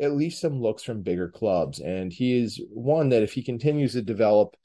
at 0.00 0.16
least 0.16 0.40
some 0.40 0.60
looks 0.60 0.82
from 0.82 1.02
bigger 1.02 1.28
clubs, 1.28 1.78
and 1.78 2.12
he 2.12 2.38
is 2.38 2.60
one 2.70 3.10
that 3.10 3.22
if 3.22 3.34
he 3.34 3.42
continues 3.42 3.92
to 3.92 4.02
develop 4.02 4.56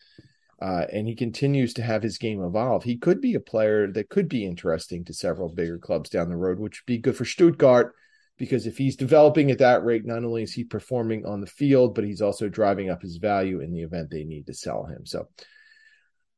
uh, 0.66 0.88
and 0.92 1.08
he 1.08 1.14
continues 1.14 1.76
to 1.76 1.84
have 1.84 2.02
his 2.02 2.18
game 2.18 2.44
evolve. 2.44 2.84
He 2.84 2.98
could 2.98 3.22
be 3.22 3.36
a 3.36 3.40
player 3.40 3.92
that 3.92 4.10
could 4.10 4.28
be 4.28 4.46
interesting 4.46 5.06
to 5.06 5.14
several 5.14 5.48
bigger 5.48 5.78
clubs 5.78 6.10
down 6.10 6.28
the 6.28 6.38
road, 6.38 6.58
which 6.58 6.82
would 6.82 6.92
be 6.92 6.98
good 6.98 7.16
for 7.16 7.24
Stuttgart 7.24 7.94
because 8.38 8.66
if 8.66 8.76
he's 8.76 8.96
developing 8.96 9.52
at 9.52 9.60
that 9.60 9.86
rate, 9.86 10.06
not 10.06 10.24
only 10.24 10.42
is 10.42 10.54
he 10.54 10.64
performing 10.64 11.24
on 11.24 11.40
the 11.40 11.46
field, 11.46 11.94
but 11.94 12.04
he's 12.04 12.22
also 12.22 12.50
driving 12.50 12.90
up 12.90 13.04
his 13.04 13.18
value 13.18 13.60
in 13.60 13.72
the 13.72 13.84
event 13.84 14.10
they 14.10 14.24
need 14.24 14.48
to 14.48 14.56
sell 14.56 14.86
him. 14.86 15.06
So 15.06 15.28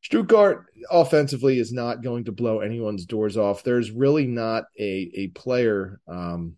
Stuttgart 0.02 0.66
offensively 0.92 1.58
is 1.58 1.72
not 1.72 2.04
going 2.04 2.26
to 2.26 2.34
blow 2.34 2.60
anyone's 2.60 3.06
doors 3.06 3.38
off. 3.38 3.64
There's 3.64 3.92
really 3.92 4.28
not 4.28 4.66
a 4.78 5.10
a 5.16 5.28
player 5.30 6.02
um, 6.06 6.58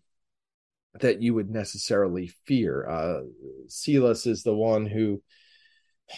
that 1.00 1.22
you 1.22 1.34
would 1.34 1.50
necessarily 1.50 2.32
fear. 2.46 2.88
Uh, 2.88 3.20
Silas 3.68 4.26
is 4.26 4.42
the 4.42 4.54
one 4.54 4.86
who 4.86 5.22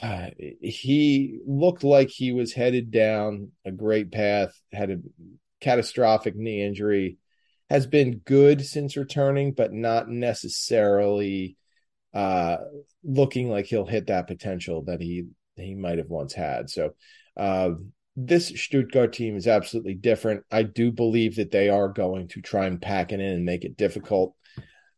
he 0.01 1.39
looked 1.47 1.85
like 1.85 2.09
he 2.09 2.33
was 2.33 2.53
headed 2.53 2.91
down 2.91 3.53
a 3.65 3.71
great 3.73 4.11
path, 4.11 4.59
had 4.73 4.91
a 4.91 4.99
catastrophic 5.61 6.35
knee 6.35 6.63
injury, 6.63 7.19
has 7.69 7.87
been 7.87 8.19
good 8.19 8.65
since 8.65 8.97
returning, 8.97 9.53
but 9.53 9.73
not 9.73 10.09
necessarily 10.09 11.57
uh, 12.15 12.57
looking 13.05 13.51
like 13.51 13.67
he'll 13.67 13.87
hit 13.87 14.07
that 14.07 14.27
potential 14.27 14.85
that 14.85 15.01
he 15.01 15.27
he 15.57 15.75
might 15.75 15.99
have 15.99 16.09
once 16.09 16.33
had. 16.33 16.71
So 16.71 16.91
uh, 17.37 17.71
this 18.17 18.49
Stuttgart 18.49 19.13
team 19.13 19.37
is 19.37 19.47
absolutely 19.47 19.95
different. 19.95 20.45
I 20.51 20.63
do 20.63 20.91
believe 20.91 21.37
that 21.37 21.51
they 21.51 21.69
are 21.69 21.89
going 21.89 22.29
to 22.29 22.41
try 22.41 22.67
and 22.67 22.81
pack 22.81 23.13
it 23.13 23.21
in 23.21 23.27
and 23.27 23.45
make 23.45 23.65
it 23.65 23.77
difficult. 23.77 24.35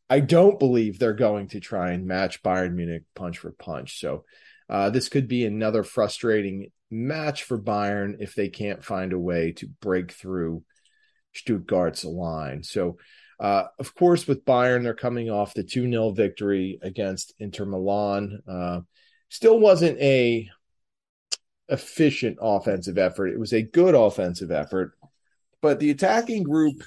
I 0.08 0.20
don't 0.20 0.58
believe 0.58 0.98
they're 0.98 1.14
going 1.14 1.48
to 1.48 1.60
try 1.60 1.92
and 1.92 2.06
match 2.06 2.42
Bayern 2.42 2.74
Munich 2.74 3.02
punch 3.14 3.38
for 3.38 3.52
punch. 3.52 4.00
So 4.00 4.24
uh, 4.68 4.90
this 4.90 5.09
could 5.09 5.28
be 5.28 5.44
another 5.44 5.83
frustrating 5.83 6.71
match 6.90 7.44
for 7.44 7.59
Bayern 7.59 8.16
if 8.21 8.35
they 8.35 8.49
can't 8.49 8.85
find 8.85 9.12
a 9.12 9.18
way 9.18 9.52
to 9.52 9.68
break 9.80 10.12
through 10.12 10.62
Stuttgart's 11.35 12.04
line. 12.04 12.62
So, 12.62 12.97
uh, 13.40 13.64
of 13.78 13.94
course, 13.94 14.26
with 14.26 14.44
Bayern, 14.44 14.83
they're 14.83 14.94
coming 14.94 15.30
off 15.30 15.54
the 15.54 15.64
2 15.64 15.90
0 15.90 16.11
victory 16.12 16.78
against 16.83 17.35
Inter 17.38 17.64
Milan. 17.64 18.40
Uh, 18.49 18.80
still 19.28 19.59
wasn't 19.59 19.99
a 20.00 20.49
efficient 21.68 22.38
offensive 22.40 22.99
effort. 22.99 23.28
It 23.28 23.40
was 23.40 23.52
a 23.52 23.62
good 23.62 23.94
offensive 23.94 24.50
effort, 24.50 24.92
but 25.61 25.80
the 25.80 25.90
attacking 25.90 26.44
group 26.44 26.85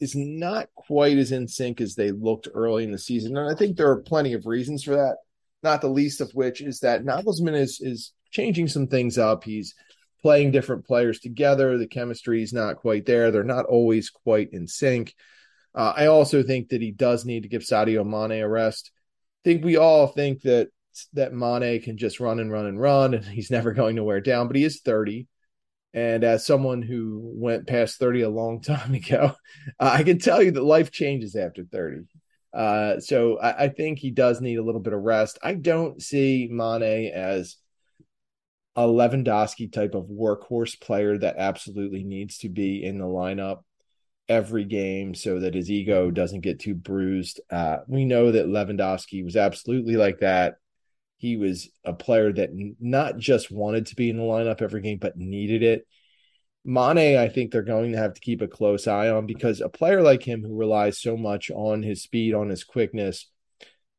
is 0.00 0.14
not 0.14 0.68
quite 0.74 1.16
as 1.16 1.32
in 1.32 1.48
sync 1.48 1.80
as 1.80 1.94
they 1.94 2.10
looked 2.10 2.48
early 2.52 2.84
in 2.84 2.92
the 2.92 2.98
season. 2.98 3.36
And 3.36 3.50
I 3.50 3.54
think 3.54 3.76
there 3.76 3.90
are 3.90 4.02
plenty 4.02 4.34
of 4.34 4.46
reasons 4.46 4.82
for 4.82 4.96
that, 4.96 5.16
not 5.62 5.80
the 5.80 5.88
least 5.88 6.20
of 6.20 6.30
which 6.32 6.60
is 6.60 6.80
that 6.80 7.04
Nagelsmann 7.04 7.58
is 7.58 7.80
is 7.80 8.12
changing 8.30 8.68
some 8.68 8.86
things 8.86 9.18
up. 9.18 9.44
He's 9.44 9.74
playing 10.22 10.50
different 10.50 10.86
players 10.86 11.20
together. 11.20 11.78
The 11.78 11.86
chemistry 11.86 12.42
is 12.42 12.52
not 12.52 12.76
quite 12.76 13.06
there. 13.06 13.30
They're 13.30 13.44
not 13.44 13.66
always 13.66 14.10
quite 14.10 14.50
in 14.52 14.66
sync. 14.66 15.14
Uh, 15.74 15.92
I 15.94 16.06
also 16.06 16.42
think 16.42 16.70
that 16.70 16.80
he 16.80 16.90
does 16.90 17.24
need 17.24 17.42
to 17.42 17.48
give 17.48 17.62
Sadio 17.62 18.04
Mane 18.04 18.42
a 18.42 18.48
rest. 18.48 18.90
I 18.94 19.48
think 19.48 19.64
we 19.64 19.76
all 19.76 20.06
think 20.06 20.42
that 20.42 20.68
that 21.12 21.34
Mane 21.34 21.82
can 21.82 21.98
just 21.98 22.20
run 22.20 22.40
and 22.40 22.50
run 22.50 22.66
and 22.66 22.80
run, 22.80 23.14
and 23.14 23.24
he's 23.24 23.50
never 23.50 23.72
going 23.74 23.96
to 23.96 24.04
wear 24.04 24.20
down. 24.20 24.46
But 24.46 24.56
he 24.56 24.64
is 24.64 24.80
30, 24.80 25.26
and 25.92 26.24
as 26.24 26.46
someone 26.46 26.82
who 26.82 27.20
went 27.34 27.66
past 27.66 27.98
30 27.98 28.22
a 28.22 28.30
long 28.30 28.60
time 28.62 28.94
ago, 28.94 29.32
uh, 29.78 29.90
I 29.92 30.02
can 30.02 30.18
tell 30.18 30.42
you 30.42 30.50
that 30.52 30.64
life 30.64 30.90
changes 30.90 31.36
after 31.36 31.64
30. 31.64 32.06
Uh, 32.56 33.00
so 33.00 33.38
I, 33.38 33.64
I, 33.64 33.68
think 33.68 33.98
he 33.98 34.10
does 34.10 34.40
need 34.40 34.56
a 34.56 34.62
little 34.62 34.80
bit 34.80 34.94
of 34.94 35.02
rest. 35.02 35.38
I 35.42 35.54
don't 35.54 36.00
see 36.00 36.48
Mane 36.50 37.12
as 37.12 37.56
a 38.74 38.82
Lewandowski 38.82 39.70
type 39.70 39.94
of 39.94 40.06
workhorse 40.06 40.80
player 40.80 41.18
that 41.18 41.36
absolutely 41.36 42.02
needs 42.02 42.38
to 42.38 42.48
be 42.48 42.82
in 42.82 42.98
the 42.98 43.04
lineup 43.04 43.62
every 44.26 44.64
game 44.64 45.14
so 45.14 45.40
that 45.40 45.54
his 45.54 45.70
ego 45.70 46.10
doesn't 46.10 46.40
get 46.40 46.58
too 46.58 46.74
bruised. 46.74 47.40
Uh, 47.50 47.78
we 47.88 48.06
know 48.06 48.32
that 48.32 48.46
Lewandowski 48.46 49.22
was 49.22 49.36
absolutely 49.36 49.96
like 49.96 50.20
that 50.20 50.56
he 51.18 51.36
was 51.36 51.70
a 51.84 51.92
player 51.92 52.32
that 52.32 52.50
not 52.78 53.18
just 53.18 53.50
wanted 53.50 53.86
to 53.86 53.96
be 53.96 54.10
in 54.10 54.16
the 54.16 54.22
lineup 54.22 54.60
every 54.60 54.82
game, 54.82 54.98
but 54.98 55.16
needed 55.16 55.62
it. 55.62 55.86
Mane, 56.66 57.16
I 57.16 57.28
think 57.28 57.50
they're 57.50 57.62
going 57.62 57.92
to 57.92 57.98
have 57.98 58.14
to 58.14 58.20
keep 58.20 58.42
a 58.42 58.48
close 58.48 58.86
eye 58.86 59.08
on 59.08 59.26
because 59.26 59.60
a 59.60 59.68
player 59.68 60.02
like 60.02 60.22
him 60.22 60.42
who 60.42 60.56
relies 60.56 61.00
so 61.00 61.16
much 61.16 61.50
on 61.50 61.82
his 61.82 62.02
speed, 62.02 62.34
on 62.34 62.48
his 62.48 62.64
quickness, 62.64 63.30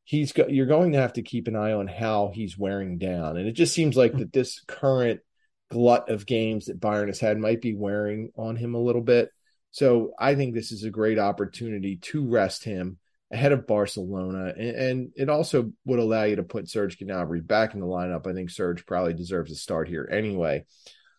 he's 0.03 0.33
go- 0.33 0.47
you're 0.47 0.65
going 0.65 0.91
to 0.91 0.99
have 0.99 1.13
to 1.13 1.21
keep 1.21 1.47
an 1.47 1.55
eye 1.55 1.71
on 1.71 1.87
how 1.87 2.31
he's 2.33 2.57
wearing 2.57 2.97
down. 2.97 3.37
And 3.37 3.47
it 3.47 3.53
just 3.53 3.73
seems 3.73 3.95
like 3.95 4.17
that 4.17 4.33
this 4.33 4.61
current 4.67 5.21
glut 5.69 6.09
of 6.09 6.25
games 6.25 6.65
that 6.65 6.79
Bayern 6.79 7.07
has 7.07 7.19
had 7.19 7.37
might 7.37 7.61
be 7.61 7.73
wearing 7.73 8.31
on 8.35 8.55
him 8.55 8.75
a 8.75 8.81
little 8.81 9.01
bit. 9.01 9.29
So 9.71 10.11
I 10.19 10.35
think 10.35 10.53
this 10.53 10.71
is 10.71 10.83
a 10.83 10.89
great 10.89 11.19
opportunity 11.19 11.97
to 11.97 12.27
rest 12.27 12.63
him 12.63 12.97
ahead 13.31 13.51
of 13.51 13.67
Barcelona, 13.67 14.53
and, 14.57 14.75
and, 14.75 15.11
it 15.15 15.29
also 15.29 15.73
would 15.83 15.99
allow 15.99 16.23
you 16.23 16.37
to 16.37 16.43
put 16.43 16.69
Serge 16.69 16.97
Gnabry 16.97 17.45
back 17.45 17.73
in 17.73 17.81
the 17.81 17.85
lineup. 17.85 18.25
I 18.25 18.33
think 18.33 18.49
Serge 18.49 18.85
probably 18.85 19.13
deserves 19.13 19.51
a 19.51 19.55
start 19.55 19.89
here 19.89 20.07
anyway, 20.09 20.65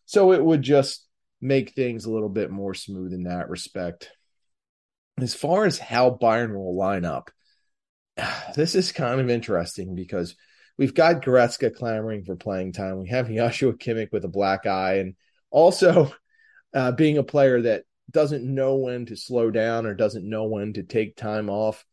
so 0.06 0.32
it 0.32 0.42
would 0.42 0.62
just 0.62 1.07
make 1.40 1.72
things 1.72 2.04
a 2.04 2.10
little 2.10 2.28
bit 2.28 2.50
more 2.50 2.74
smooth 2.74 3.12
in 3.12 3.24
that 3.24 3.48
respect. 3.48 4.10
As 5.20 5.34
far 5.34 5.64
as 5.64 5.78
how 5.78 6.10
Bayern 6.10 6.54
will 6.54 6.76
line 6.76 7.04
up, 7.04 7.30
this 8.54 8.74
is 8.74 8.92
kind 8.92 9.20
of 9.20 9.30
interesting 9.30 9.94
because 9.94 10.36
we've 10.76 10.94
got 10.94 11.22
Goretzka 11.22 11.74
clamoring 11.74 12.24
for 12.24 12.36
playing 12.36 12.72
time. 12.72 12.98
We 12.98 13.08
have 13.08 13.28
Joshua 13.32 13.74
Kimmich 13.74 14.12
with 14.12 14.24
a 14.24 14.28
black 14.28 14.66
eye, 14.66 14.98
and 14.98 15.14
also 15.50 16.12
uh, 16.74 16.92
being 16.92 17.18
a 17.18 17.22
player 17.22 17.62
that 17.62 17.84
doesn't 18.10 18.44
know 18.44 18.76
when 18.76 19.06
to 19.06 19.16
slow 19.16 19.50
down 19.50 19.86
or 19.86 19.94
doesn't 19.94 20.28
know 20.28 20.44
when 20.44 20.72
to 20.74 20.82
take 20.82 21.16
time 21.16 21.50
off. 21.50 21.84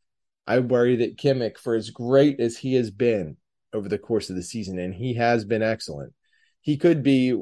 I 0.47 0.59
worry 0.59 0.97
that 0.97 1.17
Kimmich, 1.17 1.57
for 1.57 1.75
as 1.75 1.89
great 1.89 2.39
as 2.39 2.55
he 2.55 2.75
has 2.75 2.91
been 2.91 3.37
over 3.73 3.89
the 3.89 3.97
course 3.97 4.29
of 4.29 4.35
the 4.35 4.43
season, 4.43 4.79
and 4.79 4.93
he 4.93 5.15
has 5.15 5.43
been 5.43 5.63
excellent, 5.63 6.13
he 6.61 6.77
could 6.77 7.03
be 7.03 7.39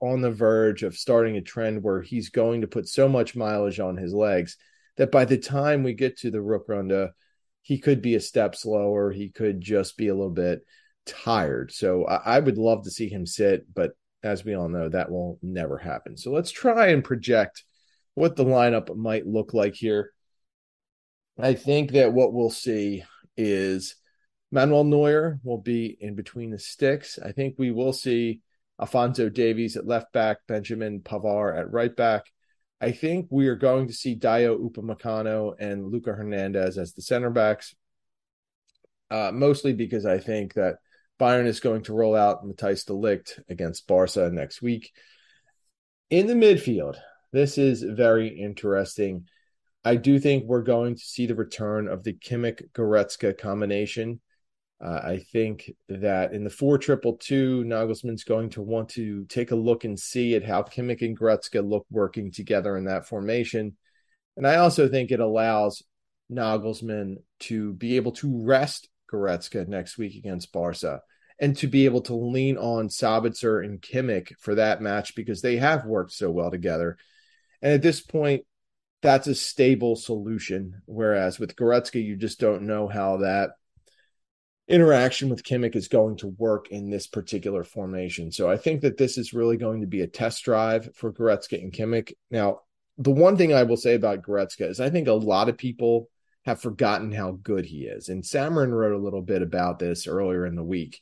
on 0.00 0.20
the 0.20 0.30
verge 0.30 0.82
of 0.82 0.96
starting 0.96 1.36
a 1.36 1.42
trend 1.42 1.82
where 1.82 2.02
he's 2.02 2.30
going 2.30 2.60
to 2.60 2.66
put 2.66 2.88
so 2.88 3.08
much 3.08 3.36
mileage 3.36 3.80
on 3.80 3.96
his 3.96 4.12
legs 4.12 4.56
that 4.96 5.10
by 5.10 5.24
the 5.24 5.38
time 5.38 5.82
we 5.82 5.94
get 5.94 6.18
to 6.18 6.30
the 6.30 6.38
Rückrunde, 6.38 7.10
he 7.62 7.78
could 7.78 8.02
be 8.02 8.14
a 8.14 8.20
step 8.20 8.54
slower. 8.54 9.10
He 9.10 9.30
could 9.30 9.60
just 9.60 9.96
be 9.96 10.08
a 10.08 10.14
little 10.14 10.30
bit 10.30 10.64
tired. 11.06 11.72
So 11.72 12.06
I, 12.06 12.36
I 12.36 12.38
would 12.40 12.58
love 12.58 12.84
to 12.84 12.90
see 12.90 13.08
him 13.08 13.26
sit, 13.26 13.72
but 13.72 13.92
as 14.22 14.44
we 14.44 14.54
all 14.54 14.68
know, 14.68 14.88
that 14.88 15.10
will 15.10 15.38
never 15.42 15.78
happen. 15.78 16.16
So 16.16 16.30
let's 16.30 16.50
try 16.50 16.88
and 16.88 17.02
project 17.02 17.64
what 18.14 18.36
the 18.36 18.44
lineup 18.44 18.94
might 18.94 19.26
look 19.26 19.54
like 19.54 19.74
here. 19.74 20.12
I 21.38 21.54
think 21.54 21.92
that 21.92 22.12
what 22.12 22.32
we'll 22.32 22.50
see 22.50 23.04
is 23.36 23.96
Manuel 24.50 24.84
Neuer 24.84 25.38
will 25.42 25.58
be 25.58 25.96
in 26.00 26.14
between 26.14 26.50
the 26.50 26.58
sticks. 26.58 27.18
I 27.18 27.32
think 27.32 27.56
we 27.58 27.70
will 27.70 27.92
see 27.92 28.40
Alphonso 28.80 29.28
Davies 29.28 29.76
at 29.76 29.86
left 29.86 30.12
back, 30.12 30.38
Benjamin 30.46 31.00
Pavard 31.00 31.58
at 31.58 31.72
right 31.72 31.94
back. 31.94 32.24
I 32.80 32.92
think 32.92 33.28
we 33.30 33.48
are 33.48 33.56
going 33.56 33.86
to 33.86 33.92
see 33.92 34.16
Dayot 34.16 34.60
Upamecano 34.60 35.54
and 35.58 35.90
Luca 35.90 36.12
Hernandez 36.12 36.76
as 36.76 36.92
the 36.92 37.00
center 37.00 37.30
backs, 37.30 37.74
uh, 39.10 39.30
mostly 39.32 39.72
because 39.72 40.04
I 40.04 40.18
think 40.18 40.54
that 40.54 40.76
Bayern 41.18 41.46
is 41.46 41.60
going 41.60 41.82
to 41.84 41.94
roll 41.94 42.14
out 42.14 42.44
Matthijs 42.44 42.84
de 42.84 42.92
Ligt 42.92 43.40
against 43.48 43.86
Barca 43.86 44.30
next 44.30 44.60
week. 44.60 44.92
In 46.10 46.26
the 46.26 46.34
midfield, 46.34 46.96
this 47.32 47.56
is 47.56 47.82
very 47.82 48.28
interesting. 48.28 49.26
I 49.82 49.96
do 49.96 50.18
think 50.18 50.44
we're 50.44 50.62
going 50.62 50.96
to 50.96 51.00
see 51.00 51.26
the 51.26 51.34
return 51.34 51.88
of 51.88 52.02
the 52.02 52.12
Kimmich 52.12 52.70
Goretzka 52.72 53.38
combination. 53.38 54.20
Uh, 54.84 55.00
I 55.02 55.24
think 55.32 55.70
that 55.88 56.32
in 56.32 56.44
the 56.44 56.50
four 56.50 56.76
triple 56.76 57.16
two, 57.16 57.64
Nagelsmann's 57.64 58.24
going 58.24 58.50
to 58.50 58.62
want 58.62 58.90
to 58.90 59.24
take 59.24 59.50
a 59.50 59.56
look 59.56 59.84
and 59.84 59.98
see 59.98 60.34
at 60.34 60.44
how 60.44 60.62
Kimmich 60.62 61.00
and 61.00 61.18
Goretzka 61.18 61.66
look 61.66 61.86
working 61.90 62.30
together 62.30 62.76
in 62.76 62.84
that 62.84 63.06
formation. 63.06 63.76
And 64.36 64.46
I 64.46 64.56
also 64.56 64.88
think 64.88 65.10
it 65.10 65.20
allows 65.20 65.82
Nagelsmann 66.30 67.16
to 67.40 67.72
be 67.74 67.96
able 67.96 68.12
to 68.12 68.44
rest 68.44 68.88
Goretzka 69.10 69.66
next 69.66 69.96
week 69.96 70.16
against 70.16 70.52
Barca 70.52 71.00
and 71.38 71.56
to 71.58 71.66
be 71.66 71.84
able 71.84 72.02
to 72.02 72.14
lean 72.14 72.58
on 72.58 72.88
Sabitzer 72.88 73.64
and 73.64 73.80
Kimmich 73.80 74.34
for 74.40 74.56
that 74.56 74.82
match 74.82 75.14
because 75.14 75.40
they 75.40 75.56
have 75.56 75.86
worked 75.86 76.12
so 76.12 76.30
well 76.30 76.50
together. 76.50 76.98
And 77.62 77.72
at 77.72 77.82
this 77.82 78.00
point, 78.00 78.44
that's 79.02 79.26
a 79.26 79.34
stable 79.34 79.96
solution. 79.96 80.82
Whereas 80.86 81.38
with 81.38 81.56
Goretzka, 81.56 82.02
you 82.02 82.16
just 82.16 82.40
don't 82.40 82.62
know 82.62 82.88
how 82.88 83.18
that 83.18 83.50
interaction 84.68 85.28
with 85.28 85.44
Kimmich 85.44 85.76
is 85.76 85.88
going 85.88 86.16
to 86.18 86.28
work 86.38 86.68
in 86.70 86.90
this 86.90 87.06
particular 87.06 87.64
formation. 87.64 88.32
So 88.32 88.50
I 88.50 88.56
think 88.56 88.80
that 88.82 88.96
this 88.96 89.18
is 89.18 89.32
really 89.32 89.56
going 89.56 89.80
to 89.80 89.86
be 89.86 90.00
a 90.00 90.06
test 90.06 90.44
drive 90.44 90.94
for 90.94 91.12
Goretzka 91.12 91.62
and 91.62 91.72
Kimmich. 91.72 92.12
Now, 92.30 92.60
the 92.98 93.10
one 93.10 93.36
thing 93.36 93.52
I 93.52 93.64
will 93.64 93.76
say 93.76 93.94
about 93.94 94.22
Goretzka 94.22 94.68
is 94.68 94.80
I 94.80 94.90
think 94.90 95.08
a 95.08 95.12
lot 95.12 95.48
of 95.48 95.58
people 95.58 96.08
have 96.44 96.60
forgotten 96.60 97.12
how 97.12 97.32
good 97.42 97.66
he 97.66 97.84
is. 97.84 98.08
And 98.08 98.22
Samarin 98.22 98.72
wrote 98.72 98.94
a 98.94 99.02
little 99.02 99.22
bit 99.22 99.42
about 99.42 99.78
this 99.78 100.06
earlier 100.06 100.46
in 100.46 100.54
the 100.54 100.62
week. 100.64 101.00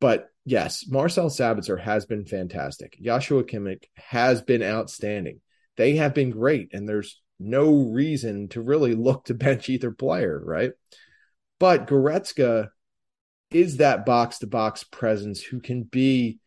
But 0.00 0.28
yes, 0.44 0.86
Marcel 0.88 1.28
Sabitzer 1.28 1.80
has 1.80 2.06
been 2.06 2.24
fantastic. 2.24 2.98
Joshua 3.00 3.44
Kimmich 3.44 3.84
has 3.96 4.42
been 4.42 4.62
outstanding 4.62 5.40
they 5.76 5.96
have 5.96 6.14
been 6.14 6.30
great, 6.30 6.72
and 6.72 6.88
there's 6.88 7.20
no 7.38 7.74
reason 7.74 8.48
to 8.48 8.60
really 8.60 8.94
look 8.94 9.24
to 9.24 9.34
bench 9.34 9.68
either 9.68 9.90
player, 9.90 10.40
right? 10.44 10.72
But 11.58 11.86
Goretzka 11.86 12.70
is 13.50 13.78
that 13.78 14.06
box 14.06 14.38
to 14.38 14.46
box 14.46 14.84
presence 14.84 15.42
who 15.42 15.60
can 15.60 15.82
be 15.82 16.38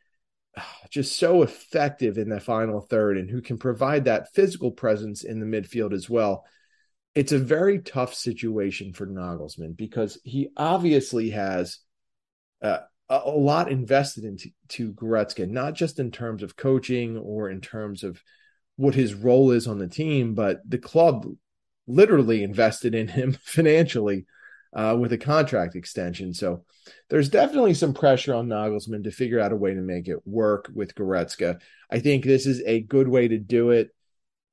just 0.89 1.17
so 1.17 1.43
effective 1.43 2.17
in 2.17 2.29
the 2.29 2.39
final 2.39 2.81
third 2.81 3.17
and 3.17 3.29
who 3.29 3.41
can 3.41 3.57
provide 3.57 4.05
that 4.05 4.33
physical 4.33 4.71
presence 4.71 5.23
in 5.23 5.39
the 5.39 5.45
midfield 5.45 5.93
as 5.93 6.09
well. 6.09 6.45
It's 7.15 7.31
a 7.31 7.39
very 7.39 7.79
tough 7.79 8.13
situation 8.13 8.93
for 8.93 9.07
Nagelsmann 9.07 9.75
because 9.75 10.19
he 10.23 10.49
obviously 10.55 11.31
has 11.31 11.79
uh, 12.61 12.79
a, 13.09 13.21
a 13.25 13.31
lot 13.31 13.71
invested 13.71 14.23
into 14.23 14.49
to 14.69 14.93
Goretzka, 14.93 15.49
not 15.49 15.73
just 15.73 15.99
in 15.99 16.11
terms 16.11 16.43
of 16.43 16.55
coaching 16.55 17.17
or 17.17 17.49
in 17.49 17.61
terms 17.61 18.03
of 18.03 18.21
what 18.75 18.95
his 18.95 19.13
role 19.13 19.51
is 19.51 19.67
on 19.67 19.79
the 19.79 19.87
team, 19.87 20.35
but 20.35 20.61
the 20.67 20.77
club 20.77 21.25
literally 21.87 22.43
invested 22.43 22.93
in 22.93 23.07
him 23.07 23.31
financially 23.41 24.25
uh, 24.73 24.95
with 24.99 25.13
a 25.13 25.17
contract 25.17 25.75
extension. 25.75 26.33
So 26.33 26.63
there's 27.09 27.29
definitely 27.29 27.73
some 27.73 27.93
pressure 27.93 28.33
on 28.33 28.47
Nagelsmann 28.47 29.03
to 29.03 29.11
figure 29.11 29.39
out 29.39 29.51
a 29.51 29.57
way 29.57 29.73
to 29.73 29.81
make 29.81 30.07
it 30.07 30.25
work 30.25 30.69
with 30.73 30.95
Goretzka. 30.95 31.61
I 31.89 31.99
think 31.99 32.23
this 32.23 32.45
is 32.45 32.61
a 32.65 32.81
good 32.81 33.07
way 33.07 33.27
to 33.27 33.37
do 33.37 33.71
it. 33.71 33.89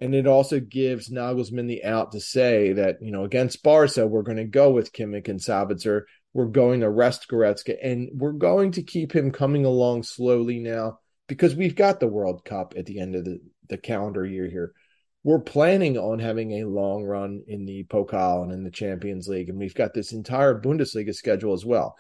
And 0.00 0.14
it 0.14 0.26
also 0.26 0.60
gives 0.60 1.08
Nagelsmann 1.08 1.68
the 1.68 1.84
out 1.84 2.12
to 2.12 2.20
say 2.20 2.72
that, 2.72 3.00
you 3.00 3.12
know, 3.12 3.24
against 3.24 3.62
Barca, 3.62 4.06
we're 4.06 4.22
going 4.22 4.38
to 4.38 4.44
go 4.44 4.70
with 4.70 4.92
Kimmich 4.92 5.28
and 5.28 5.40
Sabitzer. 5.40 6.02
We're 6.32 6.46
going 6.46 6.80
to 6.80 6.90
rest 6.90 7.28
Goretzka 7.28 7.76
and 7.82 8.10
we're 8.12 8.32
going 8.32 8.72
to 8.72 8.82
keep 8.82 9.14
him 9.14 9.30
coming 9.30 9.64
along 9.64 10.02
slowly 10.02 10.58
now 10.58 10.98
because 11.28 11.54
we've 11.54 11.76
got 11.76 12.00
the 12.00 12.08
World 12.08 12.44
Cup 12.44 12.74
at 12.76 12.86
the 12.86 12.98
end 12.98 13.14
of 13.14 13.24
the, 13.24 13.40
the 13.68 13.78
calendar 13.78 14.26
year 14.26 14.48
here 14.48 14.74
we're 15.24 15.40
planning 15.40 15.96
on 15.96 16.18
having 16.18 16.52
a 16.52 16.68
long 16.68 17.02
run 17.02 17.42
in 17.48 17.64
the 17.64 17.84
Pokal 17.84 18.42
and 18.42 18.52
in 18.52 18.62
the 18.62 18.70
Champions 18.70 19.26
League, 19.26 19.48
and 19.48 19.58
we've 19.58 19.74
got 19.74 19.94
this 19.94 20.12
entire 20.12 20.60
Bundesliga 20.60 21.14
schedule 21.14 21.54
as 21.54 21.64
well. 21.64 21.96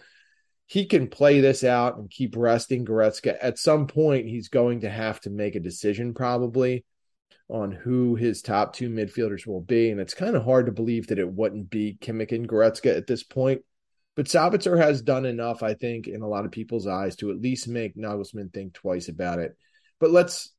He 0.66 0.84
can 0.84 1.08
play 1.08 1.40
this 1.40 1.64
out 1.64 1.96
and 1.96 2.10
keep 2.10 2.36
resting 2.36 2.84
Goretzka. 2.84 3.36
At 3.40 3.58
some 3.58 3.86
point, 3.86 4.26
he's 4.26 4.48
going 4.48 4.82
to 4.82 4.90
have 4.90 5.20
to 5.22 5.30
make 5.30 5.56
a 5.56 5.60
decision, 5.60 6.14
probably, 6.14 6.84
on 7.48 7.72
who 7.72 8.14
his 8.14 8.40
top 8.40 8.74
two 8.74 8.88
midfielders 8.88 9.46
will 9.46 9.60
be. 9.60 9.90
And 9.90 10.00
it's 10.00 10.14
kind 10.14 10.36
of 10.36 10.44
hard 10.44 10.66
to 10.66 10.72
believe 10.72 11.08
that 11.08 11.18
it 11.18 11.30
wouldn't 11.30 11.68
be 11.68 11.98
Kimmich 12.00 12.32
and 12.32 12.48
Goretzka 12.48 12.96
at 12.96 13.06
this 13.06 13.22
point. 13.22 13.62
But 14.16 14.26
Sabitzer 14.26 14.78
has 14.78 15.02
done 15.02 15.26
enough, 15.26 15.62
I 15.62 15.74
think, 15.74 16.06
in 16.06 16.22
a 16.22 16.28
lot 16.28 16.44
of 16.44 16.50
people's 16.50 16.86
eyes 16.86 17.16
to 17.16 17.30
at 17.30 17.40
least 17.40 17.68
make 17.68 17.96
Nagelsmann 17.96 18.52
think 18.52 18.74
twice 18.74 19.08
about 19.08 19.40
it. 19.40 19.56
But 19.98 20.12
let's 20.12 20.53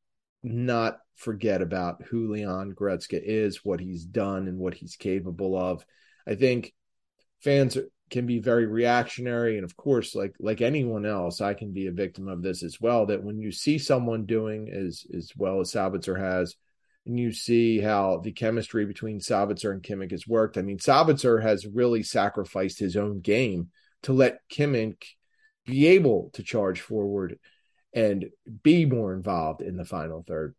not 0.46 1.00
forget 1.16 1.62
about 1.62 2.04
who 2.04 2.32
Leon 2.32 2.74
Goretzka 2.74 3.20
is, 3.22 3.66
what 3.66 3.80
he's 3.80 4.06
done, 4.06 4.48
and 4.48 4.60
what 4.60 4.76
he's 4.76 4.96
capable 4.96 5.58
of. 5.58 5.86
I 6.28 6.36
think 6.36 6.74
fans 7.42 7.78
can 8.10 8.28
be 8.28 8.40
very 8.40 8.66
reactionary, 8.66 9.58
and 9.58 9.66
of 9.66 9.76
course, 9.76 10.14
like 10.14 10.36
like 10.40 10.62
anyone 10.62 11.06
else, 11.06 11.42
I 11.42 11.56
can 11.56 11.74
be 11.74 11.88
a 11.88 11.92
victim 11.92 12.28
of 12.28 12.42
this 12.42 12.64
as 12.64 12.80
well. 12.80 13.08
That 13.08 13.24
when 13.24 13.40
you 13.40 13.52
see 13.52 13.78
someone 13.78 14.26
doing 14.26 14.70
as 14.70 15.06
as 15.16 15.32
well 15.36 15.62
as 15.62 15.72
Sabitzer 15.72 16.20
has, 16.20 16.56
and 17.06 17.20
you 17.20 17.32
see 17.32 17.80
how 17.80 18.22
the 18.24 18.32
chemistry 18.32 18.86
between 18.86 19.20
Sabitzer 19.20 19.72
and 19.72 19.82
Kimmich 19.82 20.12
has 20.12 20.28
worked. 20.28 20.58
I 20.58 20.62
mean, 20.62 20.78
Sabitzer 20.78 21.42
has 21.42 21.66
really 21.66 22.04
sacrificed 22.04 22.80
his 22.80 22.96
own 22.96 23.22
game 23.22 23.70
to 24.04 24.14
let 24.14 24.40
Kimmich 24.52 25.04
be 25.66 25.88
able 25.88 26.30
to 26.34 26.44
charge 26.44 26.82
forward 26.82 27.40
and 27.96 28.26
be 28.62 28.86
more 28.86 29.14
involved 29.14 29.62
in 29.62 29.78
the 29.78 29.86
final 29.86 30.24
third. 30.28 30.54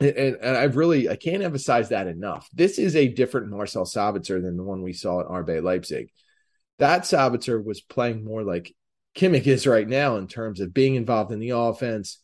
And, 0.00 0.16
and, 0.16 0.56
I've 0.56 0.76
really 0.76 1.08
I 1.08 1.16
can't 1.16 1.42
emphasize 1.42 1.90
that 1.90 2.06
enough. 2.06 2.48
This 2.52 2.78
is 2.78 2.96
a 2.96 3.08
different 3.08 3.48
Marcel 3.48 3.84
Sabitzer 3.84 4.42
than 4.42 4.56
the 4.56 4.64
one 4.64 4.82
we 4.82 4.92
saw 4.92 5.20
at 5.20 5.26
RB 5.26 5.62
Leipzig. 5.62 6.10
That 6.78 7.02
Sabitzer 7.02 7.62
was 7.62 7.80
playing 7.80 8.24
more 8.24 8.42
like 8.42 8.74
Kimmich 9.16 9.46
is 9.46 9.66
right 9.66 9.88
now 9.88 10.16
in 10.16 10.26
terms 10.26 10.60
of 10.60 10.74
being 10.74 10.94
involved 10.94 11.32
in 11.32 11.38
the 11.38 11.50
offense, 11.50 12.20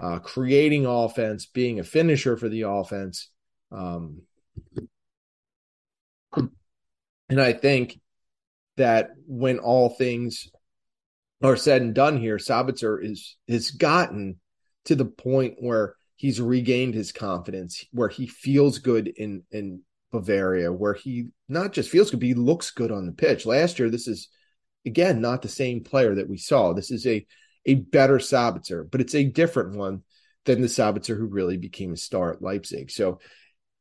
uh, 0.00 0.18
creating 0.18 0.84
offense, 0.84 1.46
being 1.46 1.80
a 1.80 1.84
finisher 1.84 2.36
for 2.36 2.50
the 2.50 2.62
offense. 2.62 3.30
Um, 3.72 4.22
and 6.34 7.40
I 7.40 7.54
think 7.54 7.98
that 8.76 9.10
when 9.26 9.58
all 9.58 9.88
things 9.88 10.50
are 11.44 11.56
said 11.56 11.82
and 11.82 11.94
done 11.94 12.16
here, 12.16 12.38
Sabitzer 12.38 13.02
is 13.02 13.36
has 13.48 13.70
gotten 13.70 14.40
to 14.86 14.94
the 14.94 15.04
point 15.04 15.56
where 15.58 15.94
he's 16.16 16.40
regained 16.40 16.94
his 16.94 17.12
confidence, 17.12 17.84
where 17.92 18.08
he 18.08 18.26
feels 18.26 18.78
good 18.78 19.08
in 19.08 19.42
in 19.50 19.82
Bavaria, 20.10 20.72
where 20.72 20.94
he 20.94 21.28
not 21.48 21.72
just 21.72 21.90
feels 21.90 22.10
good, 22.10 22.20
but 22.20 22.26
he 22.26 22.34
looks 22.34 22.70
good 22.70 22.90
on 22.90 23.06
the 23.06 23.12
pitch. 23.12 23.46
Last 23.46 23.78
year, 23.78 23.90
this 23.90 24.08
is 24.08 24.28
again 24.86 25.20
not 25.20 25.42
the 25.42 25.48
same 25.48 25.84
player 25.84 26.14
that 26.14 26.28
we 26.28 26.38
saw. 26.38 26.72
This 26.72 26.90
is 26.90 27.06
a 27.06 27.26
a 27.66 27.74
better 27.74 28.18
Sabitzer, 28.18 28.90
but 28.90 29.00
it's 29.00 29.14
a 29.14 29.24
different 29.24 29.76
one 29.76 30.02
than 30.44 30.60
the 30.60 30.68
Sabitzer 30.68 31.16
who 31.16 31.26
really 31.26 31.56
became 31.56 31.92
a 31.92 31.96
star 31.96 32.32
at 32.32 32.42
Leipzig. 32.42 32.90
So 32.90 33.20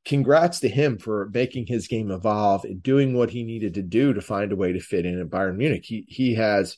congrats 0.05 0.61
to 0.61 0.69
him 0.69 0.97
for 0.97 1.29
making 1.33 1.67
his 1.67 1.87
game 1.87 2.11
evolve 2.11 2.65
and 2.65 2.81
doing 2.81 3.13
what 3.13 3.29
he 3.29 3.43
needed 3.43 3.75
to 3.75 3.81
do 3.81 4.13
to 4.13 4.21
find 4.21 4.51
a 4.51 4.55
way 4.55 4.73
to 4.73 4.79
fit 4.79 5.05
in 5.05 5.19
at 5.19 5.29
Bayern 5.29 5.57
Munich. 5.57 5.83
He 5.85 6.05
he 6.07 6.35
has 6.35 6.77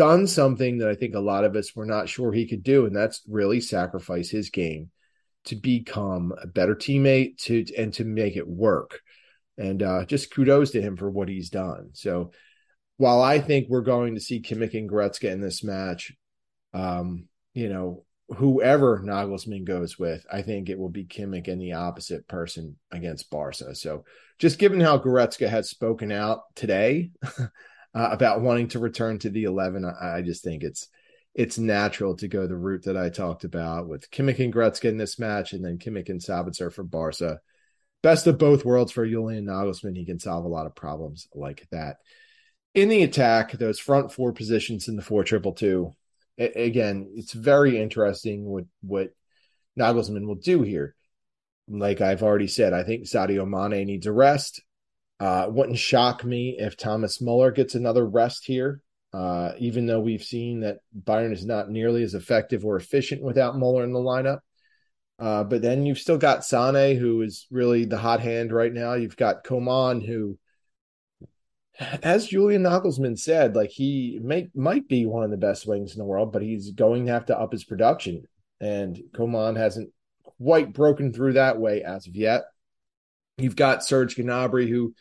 done 0.00 0.26
something 0.26 0.78
that 0.78 0.88
I 0.88 0.94
think 0.94 1.14
a 1.14 1.20
lot 1.20 1.44
of 1.44 1.54
us 1.56 1.76
were 1.76 1.84
not 1.84 2.08
sure 2.08 2.32
he 2.32 2.48
could 2.48 2.62
do, 2.62 2.86
and 2.86 2.96
that's 2.96 3.20
really 3.28 3.60
sacrifice 3.60 4.30
his 4.30 4.48
game 4.48 4.90
to 5.44 5.56
become 5.56 6.32
a 6.40 6.46
better 6.46 6.74
teammate 6.74 7.36
to 7.42 7.66
and 7.76 7.92
to 7.92 8.04
make 8.04 8.34
it 8.34 8.48
work. 8.48 9.00
And 9.58 9.82
uh, 9.82 10.06
just 10.06 10.34
kudos 10.34 10.70
to 10.70 10.80
him 10.80 10.96
for 10.96 11.10
what 11.10 11.28
he's 11.28 11.50
done. 11.50 11.90
So 11.92 12.30
while 12.96 13.20
I 13.20 13.40
think 13.40 13.68
we're 13.68 13.82
going 13.82 14.14
to 14.14 14.22
see 14.22 14.40
Kimmich 14.40 14.72
and 14.72 14.88
Goretzka 14.88 15.30
in 15.30 15.42
this 15.42 15.62
match, 15.62 16.12
um, 16.72 17.28
you 17.52 17.68
know, 17.68 18.06
whoever 18.36 19.00
Nagelsmann 19.00 19.66
goes 19.66 19.98
with, 19.98 20.24
I 20.32 20.40
think 20.40 20.70
it 20.70 20.78
will 20.78 20.88
be 20.88 21.04
Kimmich 21.04 21.48
and 21.48 21.60
the 21.60 21.74
opposite 21.74 22.26
person 22.26 22.76
against 22.90 23.28
Barca. 23.28 23.74
So 23.74 24.04
just 24.38 24.58
given 24.58 24.80
how 24.80 24.96
Goretzka 24.96 25.46
has 25.46 25.68
spoken 25.68 26.10
out 26.10 26.40
today, 26.54 27.10
uh, 27.94 28.08
about 28.12 28.40
wanting 28.40 28.68
to 28.68 28.78
return 28.78 29.18
to 29.18 29.30
the 29.30 29.44
11. 29.44 29.84
I, 29.84 30.18
I, 30.18 30.22
just 30.22 30.44
think 30.44 30.62
it's 30.62 30.88
it's 31.34 31.58
natural 31.58 32.16
to 32.16 32.28
go 32.28 32.46
the 32.46 32.56
route 32.56 32.84
that 32.84 32.96
I 32.96 33.08
talked 33.08 33.44
about 33.44 33.88
with 33.88 34.10
Kimmich 34.10 34.38
and 34.38 34.52
Goretzka 34.52 34.86
in 34.86 34.96
this 34.96 35.18
match, 35.18 35.52
and 35.52 35.64
then 35.64 35.78
Kimmich 35.78 36.08
and 36.08 36.20
Sabitzer 36.20 36.72
for 36.72 36.84
Barca. 36.84 37.40
Best 38.02 38.26
of 38.26 38.38
both 38.38 38.64
worlds 38.64 38.92
for 38.92 39.06
Julian 39.06 39.46
Nagelsmann. 39.46 39.96
He 39.96 40.06
can 40.06 40.18
solve 40.18 40.44
a 40.44 40.48
lot 40.48 40.66
of 40.66 40.74
problems 40.74 41.28
like 41.34 41.66
that. 41.70 41.98
In 42.74 42.88
the 42.88 43.02
attack, 43.02 43.52
those 43.52 43.78
front 43.78 44.12
four 44.12 44.32
positions 44.32 44.88
in 44.88 44.96
the 44.96 45.02
four 45.02 45.24
triple 45.24 45.52
two. 45.52 45.92
Again, 46.38 47.10
it's 47.14 47.32
very 47.32 47.78
interesting 47.78 48.44
what 48.44 48.64
what 48.80 49.10
Nagelsmann 49.78 50.26
will 50.26 50.36
do 50.36 50.62
here. 50.62 50.94
Like 51.68 52.00
I've 52.00 52.22
already 52.22 52.46
said, 52.46 52.72
I 52.72 52.82
think 52.82 53.04
Sadio 53.04 53.46
Mane 53.46 53.86
needs 53.86 54.06
a 54.06 54.12
rest. 54.12 54.62
Uh, 55.20 55.46
wouldn't 55.50 55.78
shock 55.78 56.24
me 56.24 56.56
if 56.58 56.78
Thomas 56.78 57.20
Muller 57.20 57.50
gets 57.50 57.74
another 57.74 58.06
rest 58.06 58.46
here, 58.46 58.80
uh, 59.12 59.52
even 59.58 59.86
though 59.86 60.00
we've 60.00 60.22
seen 60.22 60.60
that 60.60 60.78
Bayern 60.98 61.32
is 61.32 61.44
not 61.44 61.68
nearly 61.68 62.02
as 62.02 62.14
effective 62.14 62.64
or 62.64 62.76
efficient 62.76 63.22
without 63.22 63.58
Muller 63.58 63.84
in 63.84 63.92
the 63.92 63.98
lineup. 63.98 64.38
Uh, 65.18 65.44
but 65.44 65.60
then 65.60 65.84
you've 65.84 65.98
still 65.98 66.16
got 66.16 66.46
Sane, 66.46 66.96
who 66.96 67.20
is 67.20 67.46
really 67.50 67.84
the 67.84 67.98
hot 67.98 68.20
hand 68.20 68.50
right 68.50 68.72
now. 68.72 68.94
You've 68.94 69.18
got 69.18 69.44
Coman, 69.44 70.00
who, 70.00 70.38
as 72.02 72.28
Julian 72.28 72.62
Nagelsmann 72.62 73.18
said, 73.18 73.54
like 73.54 73.68
he 73.68 74.18
may, 74.22 74.48
might 74.54 74.88
be 74.88 75.04
one 75.04 75.22
of 75.22 75.30
the 75.30 75.36
best 75.36 75.66
wings 75.66 75.92
in 75.92 75.98
the 75.98 76.06
world, 76.06 76.32
but 76.32 76.40
he's 76.40 76.70
going 76.70 77.04
to 77.04 77.12
have 77.12 77.26
to 77.26 77.38
up 77.38 77.52
his 77.52 77.64
production. 77.64 78.22
And 78.58 78.98
Coman 79.14 79.56
hasn't 79.56 79.90
quite 80.22 80.72
broken 80.72 81.12
through 81.12 81.34
that 81.34 81.58
way 81.58 81.82
as 81.82 82.06
of 82.06 82.16
yet. 82.16 82.44
You've 83.36 83.56
got 83.56 83.84
Serge 83.84 84.16
Gnabry, 84.16 84.68
who 84.68 84.94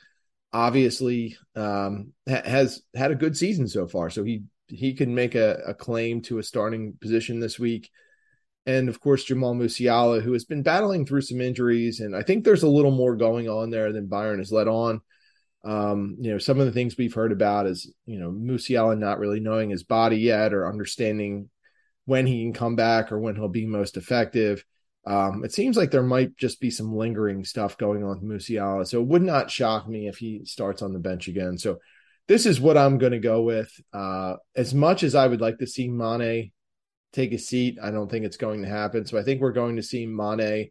obviously 0.51 1.37
um, 1.55 2.13
ha- 2.27 2.41
has 2.45 2.81
had 2.95 3.11
a 3.11 3.15
good 3.15 3.37
season 3.37 3.67
so 3.67 3.87
far, 3.87 4.09
so 4.09 4.23
he 4.23 4.43
he 4.67 4.93
can 4.93 5.15
make 5.15 5.35
a, 5.35 5.61
a, 5.67 5.73
claim 5.73 6.21
to 6.21 6.37
a 6.37 6.43
starting 6.43 6.93
position 7.01 7.39
this 7.39 7.57
week. 7.57 7.89
And 8.67 8.87
of 8.87 8.99
course, 8.99 9.23
Jamal 9.23 9.55
Musiala, 9.55 10.21
who 10.21 10.33
has 10.33 10.45
been 10.45 10.61
battling 10.61 11.05
through 11.05 11.21
some 11.21 11.41
injuries, 11.41 12.01
and 12.01 12.15
I 12.15 12.21
think 12.21 12.43
there's 12.43 12.63
a 12.63 12.69
little 12.69 12.91
more 12.91 13.15
going 13.15 13.49
on 13.49 13.71
there 13.71 13.91
than 13.91 14.07
Bayern 14.07 14.37
has 14.37 14.51
let 14.51 14.67
on. 14.67 15.01
Um, 15.65 16.17
you 16.19 16.31
know, 16.31 16.37
some 16.37 16.59
of 16.59 16.67
the 16.67 16.71
things 16.71 16.95
we've 16.95 17.13
heard 17.13 17.31
about 17.31 17.65
is 17.65 17.91
you 18.05 18.19
know 18.19 18.31
Musiala 18.31 18.97
not 18.97 19.19
really 19.19 19.39
knowing 19.39 19.69
his 19.69 19.83
body 19.83 20.17
yet 20.17 20.53
or 20.53 20.67
understanding 20.67 21.49
when 22.05 22.25
he 22.25 22.43
can 22.43 22.53
come 22.53 22.75
back 22.75 23.11
or 23.11 23.19
when 23.19 23.35
he'll 23.35 23.49
be 23.49 23.65
most 23.65 23.97
effective. 23.97 24.63
Um, 25.05 25.43
it 25.43 25.53
seems 25.53 25.77
like 25.77 25.91
there 25.91 26.03
might 26.03 26.35
just 26.37 26.59
be 26.59 26.69
some 26.69 26.95
lingering 26.95 27.43
stuff 27.45 27.77
going 27.77 28.03
on 28.03 28.21
with 28.21 28.41
Musiala, 28.41 28.87
so 28.87 29.01
it 29.01 29.07
would 29.07 29.23
not 29.23 29.49
shock 29.49 29.87
me 29.87 30.07
if 30.07 30.17
he 30.17 30.45
starts 30.45 30.81
on 30.81 30.93
the 30.93 30.99
bench 30.99 31.27
again. 31.27 31.57
So 31.57 31.79
this 32.27 32.45
is 32.45 32.61
what 32.61 32.77
I'm 32.77 32.97
going 32.97 33.13
to 33.13 33.19
go 33.19 33.41
with. 33.41 33.71
Uh, 33.91 34.35
as 34.55 34.73
much 34.73 35.03
as 35.03 35.15
I 35.15 35.25
would 35.25 35.41
like 35.41 35.57
to 35.59 35.67
see 35.67 35.87
Mane 35.87 36.51
take 37.11 37.31
a 37.33 37.39
seat, 37.39 37.77
I 37.81 37.91
don't 37.91 38.09
think 38.09 38.25
it's 38.25 38.37
going 38.37 38.61
to 38.61 38.69
happen. 38.69 39.05
So 39.05 39.17
I 39.17 39.23
think 39.23 39.41
we're 39.41 39.51
going 39.51 39.77
to 39.77 39.83
see 39.83 40.05
Mane 40.05 40.69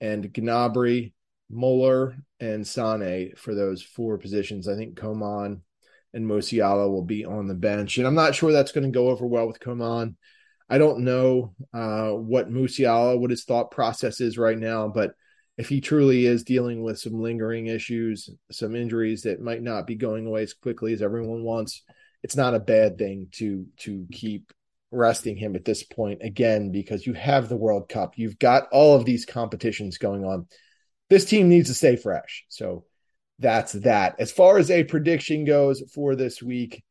and 0.00 0.24
Gnabry, 0.24 1.12
Muller, 1.48 2.16
and 2.38 2.66
Sane 2.66 3.34
for 3.36 3.54
those 3.54 3.82
four 3.82 4.18
positions. 4.18 4.68
I 4.68 4.76
think 4.76 4.96
Coman 4.96 5.62
and 6.12 6.26
Musiala 6.26 6.90
will 6.90 7.04
be 7.04 7.24
on 7.24 7.46
the 7.46 7.54
bench, 7.54 7.98
and 7.98 8.06
I'm 8.06 8.14
not 8.14 8.34
sure 8.34 8.52
that's 8.52 8.72
going 8.72 8.84
to 8.84 8.90
go 8.90 9.08
over 9.08 9.26
well 9.26 9.46
with 9.46 9.60
Coman. 9.60 10.16
I 10.70 10.78
don't 10.78 11.00
know 11.00 11.52
uh, 11.74 12.10
what 12.10 12.50
Musiala, 12.50 13.18
what 13.18 13.30
his 13.30 13.44
thought 13.44 13.72
process 13.72 14.20
is 14.20 14.38
right 14.38 14.56
now, 14.56 14.88
but 14.88 15.12
if 15.58 15.68
he 15.68 15.80
truly 15.80 16.26
is 16.26 16.44
dealing 16.44 16.82
with 16.82 16.98
some 16.98 17.20
lingering 17.20 17.66
issues, 17.66 18.30
some 18.52 18.76
injuries 18.76 19.22
that 19.22 19.42
might 19.42 19.62
not 19.62 19.86
be 19.86 19.96
going 19.96 20.26
away 20.26 20.44
as 20.44 20.54
quickly 20.54 20.92
as 20.92 21.02
everyone 21.02 21.42
wants, 21.42 21.82
it's 22.22 22.36
not 22.36 22.54
a 22.54 22.60
bad 22.60 22.98
thing 22.98 23.28
to 23.32 23.66
to 23.78 24.06
keep 24.12 24.52
resting 24.92 25.36
him 25.36 25.56
at 25.56 25.64
this 25.64 25.82
point 25.82 26.22
again 26.22 26.72
because 26.72 27.06
you 27.06 27.14
have 27.14 27.48
the 27.48 27.56
World 27.56 27.88
Cup. 27.88 28.14
You've 28.16 28.38
got 28.38 28.68
all 28.72 28.96
of 28.96 29.04
these 29.04 29.26
competitions 29.26 29.98
going 29.98 30.24
on. 30.24 30.46
This 31.08 31.24
team 31.24 31.48
needs 31.48 31.68
to 31.68 31.74
stay 31.74 31.96
fresh. 31.96 32.44
So 32.48 32.84
that's 33.38 33.72
that. 33.72 34.16
As 34.18 34.32
far 34.32 34.58
as 34.58 34.70
a 34.70 34.84
prediction 34.84 35.44
goes 35.44 35.82
for 35.92 36.14
this 36.14 36.42
week, 36.42 36.84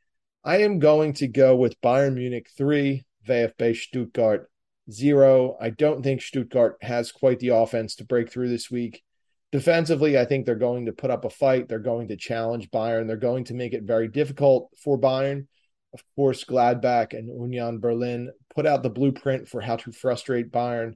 I 0.44 0.60
am 0.60 0.80
going 0.80 1.13
to 1.13 1.28
go 1.28 1.56
with 1.56 1.80
Bayern 1.82 2.15
Munich 2.15 2.50
3, 2.58 3.04
VfB 3.30 3.76
Stuttgart 3.76 4.50
0. 4.92 5.58
I 5.62 5.70
don't 5.70 6.04
think 6.04 6.22
Stuttgart 6.22 6.78
has 6.82 7.12
quite 7.12 7.39
the 7.39 7.50
offense 7.50 7.96
to 7.96 8.06
break 8.06 8.32
through 8.32 8.50
this 8.50 8.72
week. 8.72 9.04
Defensively, 9.52 10.18
I 10.18 10.26
think 10.26 10.46
they're 10.46 10.56
going 10.56 10.86
to 10.86 10.92
put 10.92 11.10
up 11.10 11.26
a 11.26 11.30
fight. 11.30 11.68
They're 11.68 11.80
going 11.80 12.10
to 12.10 12.15
challenge 12.15 12.70
Bayern. 12.70 13.08
They're 13.08 13.18
going 13.18 13.46
to 13.46 13.54
make 13.54 13.74
it 13.74 13.84
very 13.84 14.08
difficult 14.08 14.70
for 14.84 15.00
Bayern. 15.00 15.48
Of 15.94 16.04
course, 16.15 16.44
Gladbach 16.44 17.13
and 17.13 17.28
Union 17.28 17.80
Berlin 17.80 18.32
put 18.56 18.68
out 18.68 18.84
the 18.84 18.92
blueprint 18.92 19.48
for 19.48 19.62
how 19.62 19.78
to 19.78 19.92
frustrate 19.92 20.52
Bayern. 20.52 20.94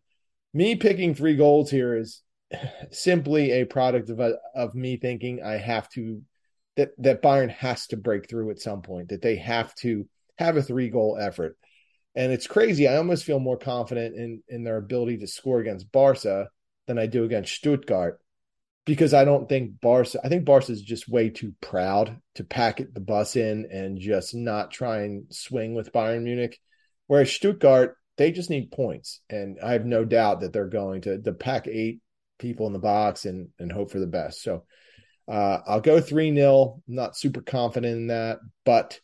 Me 0.54 0.76
picking 0.76 1.16
three 1.16 1.36
goals 1.36 1.72
here 1.72 1.98
is 1.98 2.22
simply 2.92 3.52
a 3.52 3.66
product 3.66 4.10
of, 4.10 4.20
of 4.56 4.76
me 4.76 4.98
thinking 4.98 5.42
I 5.44 5.58
have 5.58 5.90
to 5.92 6.22
that 6.76 6.90
that 7.00 7.22
Bayern 7.22 7.52
has 7.52 7.88
to 7.88 7.98
break 7.98 8.30
through 8.30 8.50
at 8.52 8.60
some 8.60 8.82
point, 8.82 9.10
that 9.10 9.22
they 9.22 9.36
have 9.36 9.74
to 9.76 10.08
have 10.38 10.58
a 10.58 10.64
three 10.64 10.90
goal 10.90 11.18
effort. 11.20 11.58
And 12.16 12.32
it's 12.32 12.48
crazy. 12.48 12.88
I 12.88 12.98
almost 12.98 13.24
feel 13.24 13.40
more 13.40 13.58
confident 13.58 14.16
in 14.16 14.44
in 14.48 14.64
their 14.64 14.78
ability 14.78 15.18
to 15.20 15.28
score 15.28 15.60
against 15.60 15.92
Barca 15.92 16.48
than 16.88 17.00
I 17.00 17.08
do 17.08 17.24
against 17.24 17.54
Stuttgart 17.54 18.20
because 18.86 19.14
I 19.14 19.26
don't 19.26 19.48
think 19.48 19.80
Barca 19.82 20.20
I 20.24 20.30
think 20.30 20.46
Barca 20.46 20.72
is 20.72 20.82
just 20.82 21.10
way 21.10 21.30
too 21.30 21.54
proud 21.62 22.20
to 22.36 22.44
pack 22.44 22.82
the 22.94 23.00
bus 23.00 23.36
in 23.36 23.68
and 23.72 24.00
just 24.00 24.36
not 24.36 24.72
try 24.72 25.02
and 25.02 25.26
swing 25.34 25.74
with 25.74 25.94
Bayern 25.94 26.24
Munich. 26.24 26.60
Whereas 27.08 27.32
Stuttgart, 27.32 27.98
they 28.18 28.32
just 28.32 28.50
need 28.50 28.72
points. 28.72 29.22
And 29.30 29.58
I 29.64 29.74
have 29.74 29.86
no 29.86 30.06
doubt 30.06 30.42
that 30.42 30.54
they're 30.54 30.68
going 30.68 31.02
to, 31.02 31.22
to 31.22 31.34
pack 31.34 31.68
eight 31.68 32.02
people 32.40 32.68
in 32.68 32.74
the 32.74 32.80
box 32.80 33.26
and 33.26 33.50
and 33.60 33.72
hope 33.72 33.92
for 33.92 34.00
the 34.00 34.08
best. 34.08 34.42
So 34.42 34.66
uh, 35.28 35.60
I'll 35.66 35.82
go 35.82 36.02
3 36.02 36.36
0. 36.36 36.82
Not 36.88 37.18
super 37.18 37.42
confident 37.42 37.96
in 37.96 38.08
that, 38.08 38.40
but 38.66 39.00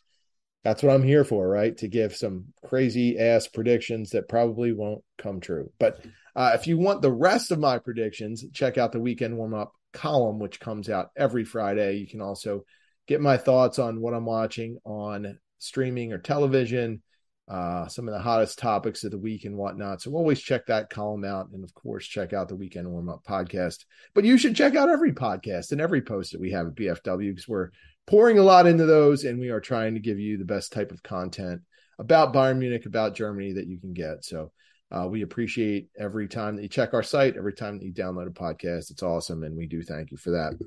that's 0.62 0.82
what 0.82 0.92
I'm 0.92 1.02
here 1.02 1.24
for, 1.24 1.48
right? 1.48 1.76
To 1.78 1.88
give 1.88 2.14
some 2.14 2.46
crazy 2.64 3.18
ass 3.18 3.46
predictions 3.46 4.10
that 4.10 4.28
probably 4.28 4.72
won't 4.72 5.02
come 5.16 5.40
true. 5.40 5.70
But 5.78 6.04
uh, 6.36 6.52
if 6.54 6.66
you 6.66 6.76
want 6.76 7.02
the 7.02 7.12
rest 7.12 7.50
of 7.50 7.58
my 7.58 7.78
predictions, 7.78 8.44
check 8.52 8.76
out 8.76 8.92
the 8.92 9.00
weekend 9.00 9.36
warm 9.36 9.54
up 9.54 9.72
column, 9.92 10.38
which 10.38 10.60
comes 10.60 10.88
out 10.88 11.10
every 11.16 11.44
Friday. 11.44 11.96
You 11.96 12.06
can 12.06 12.20
also 12.20 12.64
get 13.06 13.20
my 13.20 13.36
thoughts 13.36 13.78
on 13.78 14.00
what 14.00 14.14
I'm 14.14 14.26
watching 14.26 14.78
on 14.84 15.38
streaming 15.58 16.12
or 16.12 16.18
television, 16.18 17.02
uh, 17.48 17.88
some 17.88 18.06
of 18.06 18.14
the 18.14 18.20
hottest 18.20 18.58
topics 18.58 19.02
of 19.02 19.10
the 19.10 19.18
week 19.18 19.44
and 19.44 19.56
whatnot. 19.56 20.00
So 20.00 20.12
always 20.12 20.40
check 20.40 20.66
that 20.66 20.90
column 20.90 21.24
out. 21.24 21.48
And 21.52 21.64
of 21.64 21.74
course, 21.74 22.06
check 22.06 22.32
out 22.32 22.48
the 22.48 22.54
Weekend 22.54 22.88
Warm 22.88 23.08
Up 23.08 23.24
podcast. 23.28 23.84
But 24.14 24.24
you 24.24 24.38
should 24.38 24.54
check 24.54 24.76
out 24.76 24.88
every 24.88 25.12
podcast 25.12 25.72
and 25.72 25.80
every 25.80 26.02
post 26.02 26.32
that 26.32 26.40
we 26.40 26.52
have 26.52 26.68
at 26.68 26.74
BFW 26.76 27.30
because 27.30 27.48
we're 27.48 27.70
pouring 28.10 28.38
a 28.38 28.42
lot 28.42 28.66
into 28.66 28.86
those 28.86 29.24
and 29.24 29.38
we 29.38 29.50
are 29.50 29.60
trying 29.60 29.94
to 29.94 30.00
give 30.00 30.18
you 30.18 30.36
the 30.36 30.44
best 30.44 30.72
type 30.72 30.90
of 30.90 31.02
content 31.02 31.62
about 31.98 32.34
Bayern 32.34 32.58
Munich, 32.58 32.86
about 32.86 33.14
Germany 33.14 33.52
that 33.52 33.68
you 33.68 33.78
can 33.78 33.92
get. 33.92 34.24
So 34.24 34.50
uh, 34.90 35.06
we 35.06 35.22
appreciate 35.22 35.88
every 35.96 36.26
time 36.26 36.56
that 36.56 36.62
you 36.62 36.68
check 36.68 36.92
our 36.92 37.04
site, 37.04 37.36
every 37.36 37.52
time 37.52 37.78
that 37.78 37.84
you 37.84 37.92
download 37.92 38.26
a 38.26 38.30
podcast. 38.30 38.90
It's 38.90 39.04
awesome. 39.04 39.44
And 39.44 39.56
we 39.56 39.66
do 39.68 39.82
thank 39.82 40.10
you 40.10 40.16
for 40.16 40.30
that. 40.30 40.58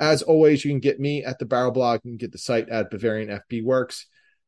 As 0.00 0.22
always, 0.22 0.64
you 0.64 0.72
can 0.72 0.80
get 0.80 0.98
me 0.98 1.22
at 1.24 1.38
the 1.38 1.46
Barrel 1.46 1.70
Blog. 1.70 2.00
You 2.02 2.10
can 2.10 2.18
get 2.18 2.32
the 2.32 2.38
site 2.38 2.68
at 2.68 2.90
Bavarian 2.90 3.28
FB 3.28 3.62
Works. 3.62 4.06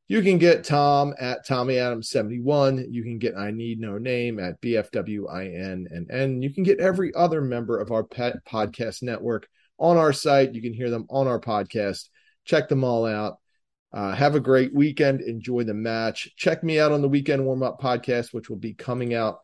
You 0.09 0.23
can 0.23 0.39
get 0.39 0.65
Tom 0.65 1.15
at 1.21 1.47
Tommy 1.47 1.79
Adams 1.79 2.11
71. 2.11 2.89
You 2.91 3.05
can 3.05 3.19
get 3.19 3.37
I 3.37 3.53
Need 3.53 3.79
No 3.79 3.97
Name 3.97 4.41
at 4.41 4.61
BFWIN 4.61 5.87
and 5.89 6.11
N. 6.11 6.43
You 6.43 6.53
can 6.53 6.65
get 6.65 6.81
every 6.81 7.15
other 7.15 7.41
member 7.41 7.79
of 7.79 7.93
our 7.93 8.03
pet 8.03 8.45
podcast 8.45 9.05
network 9.05 9.47
on 9.79 9.97
our 9.97 10.13
site. 10.13 10.53
You 10.53 10.63
can 10.63 10.75
hear 10.75 10.91
them 10.91 11.07
on 11.11 11.29
our 11.29 11.39
podcast. 11.39 12.09
Check 12.45 12.69
them 12.69 12.85
all 12.85 13.07
out. 13.07 13.39
Uh, 13.93 14.13
have 14.13 14.35
a 14.35 14.41
great 14.41 14.75
weekend. 14.75 15.21
Enjoy 15.21 15.65
the 15.65 15.75
match. 15.75 16.31
Check 16.37 16.63
me 16.63 16.79
out 16.79 16.93
on 16.93 17.03
the 17.03 17.09
weekend 17.09 17.45
warm 17.45 17.63
up 17.63 17.81
podcast, 17.81 18.33
which 18.33 18.49
will 18.49 18.57
be 18.57 18.75
coming 18.75 19.15
out 19.15 19.41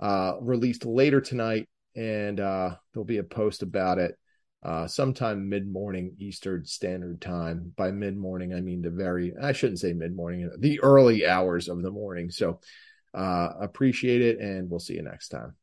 uh, 0.00 0.34
released 0.40 0.86
later 0.86 1.20
tonight, 1.20 1.68
and 1.94 2.40
uh, 2.40 2.74
there'll 2.92 3.04
be 3.04 3.18
a 3.18 3.22
post 3.22 3.62
about 3.62 3.98
it 3.98 4.16
uh, 4.62 4.86
sometime 4.86 5.48
mid 5.48 5.70
morning 5.70 6.16
Eastern 6.18 6.64
Standard 6.64 7.20
Time. 7.20 7.72
By 7.76 7.90
mid 7.90 8.16
morning, 8.16 8.54
I 8.54 8.60
mean 8.60 8.82
the 8.82 8.90
very, 8.90 9.34
I 9.40 9.52
shouldn't 9.52 9.80
say 9.80 9.92
mid 9.92 10.16
morning, 10.16 10.50
the 10.58 10.80
early 10.80 11.26
hours 11.26 11.68
of 11.68 11.82
the 11.82 11.90
morning. 11.90 12.30
So 12.30 12.60
uh, 13.12 13.50
appreciate 13.60 14.22
it, 14.22 14.38
and 14.38 14.70
we'll 14.70 14.80
see 14.80 14.94
you 14.94 15.02
next 15.02 15.28
time. 15.28 15.54